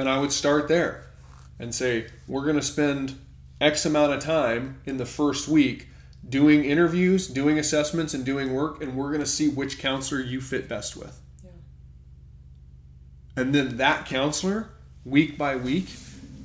And 0.00 0.08
I 0.08 0.18
would 0.18 0.32
start 0.32 0.66
there 0.66 1.04
and 1.58 1.74
say, 1.74 2.06
we're 2.26 2.44
going 2.44 2.56
to 2.56 2.62
spend 2.62 3.18
X 3.60 3.84
amount 3.84 4.14
of 4.14 4.20
time 4.20 4.80
in 4.86 4.96
the 4.96 5.04
first 5.04 5.46
week 5.46 5.88
doing 6.26 6.64
interviews, 6.64 7.28
doing 7.28 7.58
assessments, 7.58 8.14
and 8.14 8.24
doing 8.24 8.54
work, 8.54 8.82
and 8.82 8.96
we're 8.96 9.08
going 9.08 9.20
to 9.20 9.26
see 9.26 9.48
which 9.48 9.78
counselor 9.78 10.22
you 10.22 10.40
fit 10.40 10.70
best 10.70 10.96
with. 10.96 11.20
Yeah. 11.44 11.50
And 13.36 13.54
then 13.54 13.76
that 13.76 14.06
counselor, 14.06 14.70
week 15.04 15.36
by 15.36 15.56
week, 15.56 15.88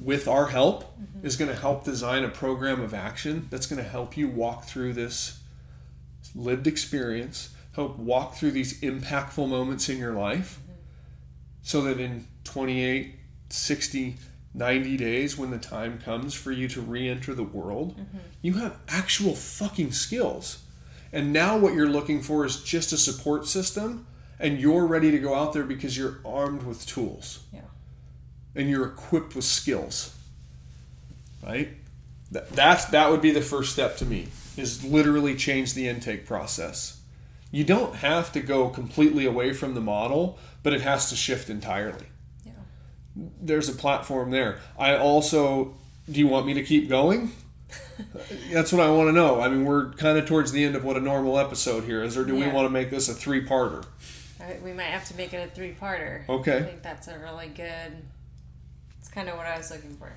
with 0.02 0.28
our 0.28 0.48
help, 0.48 0.84
mm-hmm. 0.84 1.26
is 1.26 1.38
going 1.38 1.50
to 1.50 1.58
help 1.58 1.86
design 1.86 2.26
a 2.26 2.30
program 2.30 2.82
of 2.82 2.94
action 2.94 3.48
that's 3.50 3.68
going 3.68 3.82
to 3.82 3.90
help 3.90 4.18
you 4.18 4.28
walk 4.28 4.66
through 4.66 4.92
this 4.92 5.40
lived 6.36 6.68
experience, 6.68 7.56
help 7.74 7.98
walk 7.98 8.36
through 8.36 8.52
these 8.52 8.82
impactful 8.82 9.48
moments 9.48 9.88
in 9.88 9.98
your 9.98 10.14
life, 10.14 10.60
mm-hmm. 10.62 10.74
so 11.62 11.84
that 11.84 12.02
in 12.02 12.28
28, 12.44 13.16
60, 13.50 14.18
90 14.54 14.98
days, 14.98 15.38
when 15.38 15.52
the 15.52 15.58
time 15.58 16.00
comes 16.00 16.34
for 16.34 16.52
you 16.52 16.68
to 16.70 16.82
re 16.82 17.10
enter 17.10 17.34
the 17.34 17.44
world, 17.44 17.98
mm-hmm. 17.98 18.18
you 18.42 18.54
have 18.54 18.78
actual 18.88 19.36
fucking 19.36 19.92
skills. 19.92 20.64
And 21.12 21.32
now 21.32 21.58
what 21.58 21.74
you're 21.74 21.90
looking 21.90 22.22
for 22.22 22.46
is 22.46 22.64
just 22.64 22.92
a 22.92 22.98
support 22.98 23.48
system, 23.48 24.08
and 24.40 24.60
you're 24.60 24.86
ready 24.86 25.12
to 25.12 25.20
go 25.20 25.34
out 25.36 25.54
there 25.54 25.64
because 25.64 25.98
you're 25.98 26.20
armed 26.26 26.64
with 26.64 26.86
tools 26.86 27.40
Yeah. 27.54 27.62
and 28.56 28.70
you're 28.70 28.86
equipped 28.86 29.36
with 29.36 29.46
skills. 29.46 30.14
Right? 31.44 31.70
That, 32.32 32.50
that's 32.52 32.86
that 32.86 33.12
would 33.12 33.22
be 33.22 33.32
the 33.32 33.42
first 33.42 33.72
step 33.72 33.98
to 33.98 34.06
me 34.06 34.28
is 34.58 34.84
literally 34.84 35.36
change 35.36 35.74
the 35.74 35.88
intake 35.88 36.26
process. 36.26 37.02
You 37.52 37.64
don't 37.64 37.96
have 37.96 38.32
to 38.34 38.42
go 38.42 38.70
completely 38.70 39.26
away 39.26 39.54
from 39.54 39.74
the 39.74 39.82
model, 39.82 40.40
but 40.64 40.74
it 40.74 40.82
has 40.82 41.10
to 41.10 41.16
shift 41.16 41.50
entirely. 41.50 42.08
Yeah. 43.16 43.28
There's 43.42 43.70
a 43.70 43.74
platform 43.74 44.32
there. 44.32 44.60
I 44.78 44.98
also 44.98 45.76
do 46.10 46.20
you 46.20 46.28
want 46.28 46.46
me 46.46 46.54
to 46.56 46.64
keep 46.64 46.88
going? 46.88 47.32
That's 48.52 48.72
what 48.72 48.82
I 48.82 48.90
want 48.90 49.10
to 49.10 49.12
know. 49.12 49.42
I 49.42 49.50
mean, 49.50 49.66
we're 49.66 49.92
kind 49.94 50.18
of 50.18 50.26
towards 50.26 50.52
the 50.52 50.64
end 50.64 50.76
of 50.76 50.84
what 50.84 50.98
a 50.98 51.00
normal 51.00 51.40
episode 51.40 51.84
here 51.84 52.04
is, 52.04 52.18
or 52.18 52.26
do 52.26 52.36
we 52.36 52.48
want 52.48 52.66
to 52.66 52.70
make 52.70 52.90
this 52.90 53.10
a 53.10 53.14
three-parter? 53.14 53.86
We 54.64 54.74
might 54.74 54.84
have 54.84 55.06
to 55.06 55.18
make 55.18 55.34
it 55.34 55.38
a 55.38 55.56
three-parter. 55.56 56.28
Okay. 56.30 56.58
I 56.58 56.64
think 56.64 56.84
that's 56.84 57.08
a 57.08 57.18
really 57.18 57.48
good. 57.48 57.98
It's 59.00 59.10
kind 59.10 59.30
of 59.30 59.38
what 59.38 59.48
I 59.48 59.58
was 59.58 59.72
looking 59.72 59.96
for. 59.96 60.12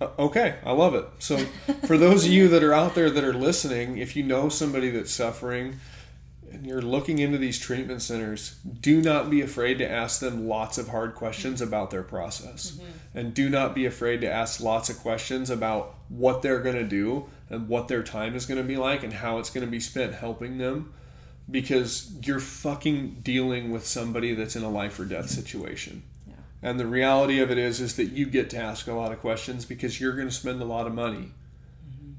Uh, 0.00 0.08
okay, 0.20 0.56
I 0.64 0.70
love 0.70 0.94
it. 0.94 1.04
So, 1.18 1.38
for 1.86 1.98
those 1.98 2.24
of 2.24 2.30
you 2.30 2.48
that 2.50 2.62
are 2.62 2.72
out 2.72 2.94
there 2.94 3.10
that 3.10 3.24
are 3.24 3.34
listening, 3.34 3.98
if 3.98 4.14
you 4.14 4.22
know 4.22 4.48
somebody 4.48 4.90
that's 4.90 5.10
suffering 5.10 5.80
and 6.52 6.66
you're 6.66 6.82
looking 6.82 7.18
into 7.18 7.38
these 7.38 7.58
treatment 7.58 8.02
centers, 8.02 8.56
do 8.80 9.00
not 9.00 9.30
be 9.30 9.40
afraid 9.40 9.78
to 9.78 9.90
ask 9.90 10.20
them 10.20 10.48
lots 10.48 10.78
of 10.78 10.88
hard 10.88 11.14
questions 11.14 11.60
about 11.60 11.90
their 11.90 12.02
process. 12.02 12.72
Mm-hmm. 12.72 13.18
And 13.18 13.34
do 13.34 13.48
not 13.48 13.74
be 13.74 13.86
afraid 13.86 14.20
to 14.22 14.30
ask 14.30 14.60
lots 14.60 14.88
of 14.88 14.98
questions 14.98 15.50
about 15.50 15.94
what 16.08 16.42
they're 16.42 16.60
going 16.60 16.76
to 16.76 16.84
do 16.84 17.28
and 17.50 17.68
what 17.68 17.88
their 17.88 18.02
time 18.02 18.34
is 18.34 18.46
going 18.46 18.60
to 18.60 18.66
be 18.66 18.76
like 18.76 19.02
and 19.02 19.12
how 19.12 19.38
it's 19.38 19.50
going 19.50 19.66
to 19.66 19.70
be 19.70 19.80
spent 19.80 20.14
helping 20.14 20.58
them 20.58 20.92
because 21.50 22.12
you're 22.22 22.40
fucking 22.40 23.20
dealing 23.22 23.70
with 23.70 23.86
somebody 23.86 24.34
that's 24.34 24.56
in 24.56 24.62
a 24.62 24.68
life 24.68 24.98
or 25.00 25.04
death 25.04 25.30
situation. 25.30 26.02
And 26.62 26.78
the 26.78 26.86
reality 26.86 27.38
of 27.40 27.50
it 27.50 27.58
is, 27.58 27.80
is 27.80 27.96
that 27.96 28.06
you 28.06 28.26
get 28.26 28.50
to 28.50 28.58
ask 28.58 28.88
a 28.88 28.92
lot 28.92 29.12
of 29.12 29.20
questions 29.20 29.64
because 29.64 30.00
you're 30.00 30.14
going 30.14 30.28
to 30.28 30.34
spend 30.34 30.60
a 30.60 30.64
lot 30.64 30.86
of 30.86 30.94
money. 30.94 31.32
Mm-hmm. 31.88 32.12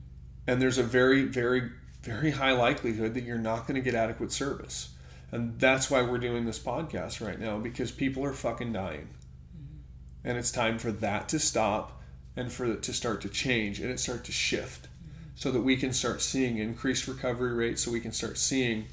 And 0.47 0.61
there's 0.61 0.77
a 0.77 0.83
very, 0.83 1.23
very, 1.23 1.69
very 2.01 2.31
high 2.31 2.51
likelihood 2.51 3.13
that 3.13 3.23
you're 3.23 3.38
not 3.38 3.67
going 3.67 3.75
to 3.75 3.81
get 3.81 3.95
adequate 3.95 4.31
service. 4.31 4.89
And 5.31 5.59
that's 5.59 5.91
why 5.91 6.01
we're 6.01 6.17
doing 6.17 6.45
this 6.45 6.59
podcast 6.59 7.25
right 7.25 7.39
now 7.39 7.57
because 7.57 7.91
people 7.91 8.23
are 8.25 8.33
fucking 8.33 8.73
dying. 8.73 9.09
Mm-hmm. 9.55 10.27
And 10.27 10.38
it's 10.38 10.51
time 10.51 10.79
for 10.79 10.91
that 10.91 11.29
to 11.29 11.39
stop 11.39 12.01
and 12.35 12.51
for 12.51 12.65
it 12.65 12.83
to 12.83 12.93
start 12.93 13.21
to 13.21 13.29
change 13.29 13.79
and 13.79 13.91
it 13.91 13.99
start 13.99 14.23
to 14.25 14.31
shift 14.31 14.83
mm-hmm. 14.83 15.17
so 15.35 15.51
that 15.51 15.62
we 15.62 15.75
can 15.75 15.93
start 15.93 16.21
seeing 16.21 16.57
increased 16.57 17.07
recovery 17.07 17.53
rates, 17.53 17.83
so 17.83 17.91
we 17.91 17.99
can 17.99 18.12
start 18.12 18.38
seeing 18.38 18.85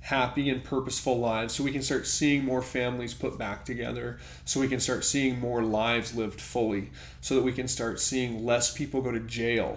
happy 0.00 0.48
and 0.48 0.62
purposeful 0.62 1.18
lives 1.18 1.54
so 1.54 1.64
we 1.64 1.72
can 1.72 1.82
start 1.82 2.06
seeing 2.06 2.44
more 2.44 2.62
families 2.62 3.12
put 3.12 3.36
back 3.36 3.64
together 3.64 4.18
so 4.44 4.60
we 4.60 4.68
can 4.68 4.78
start 4.78 5.04
seeing 5.04 5.38
more 5.40 5.62
lives 5.62 6.14
lived 6.14 6.40
fully 6.40 6.88
so 7.20 7.34
that 7.34 7.42
we 7.42 7.52
can 7.52 7.66
start 7.66 7.98
seeing 7.98 8.46
less 8.46 8.72
people 8.72 9.02
go 9.02 9.10
to 9.10 9.20
jail 9.20 9.76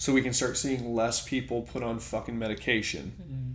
so 0.00 0.14
we 0.14 0.22
can 0.22 0.32
start 0.32 0.56
seeing 0.56 0.94
less 0.94 1.22
people 1.22 1.60
put 1.60 1.82
on 1.82 1.98
fucking 1.98 2.38
medication. 2.38 3.12
Mm-hmm. 3.20 3.50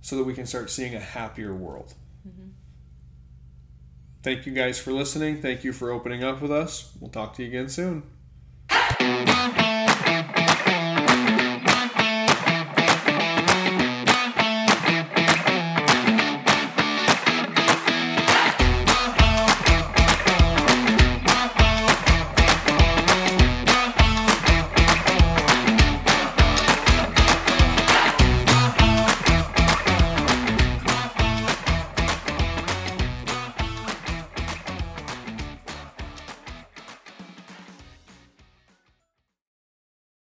so 0.00 0.16
that 0.16 0.24
we 0.24 0.34
can 0.34 0.44
start 0.44 0.70
seeing 0.70 0.96
a 0.96 1.00
happier 1.00 1.54
world. 1.54 1.94
Mm-hmm. 2.26 2.48
thank 4.24 4.44
you 4.44 4.52
guys 4.52 4.76
for 4.80 4.92
listening. 4.92 5.40
Thank 5.40 5.62
you 5.62 5.72
for 5.72 5.92
opening 5.92 6.24
up 6.24 6.42
with 6.42 6.50
us. 6.50 6.92
We'll 6.98 7.10
talk 7.10 7.34
to 7.34 7.42
you 7.42 7.48
again 7.48 7.68
soon 7.68 8.02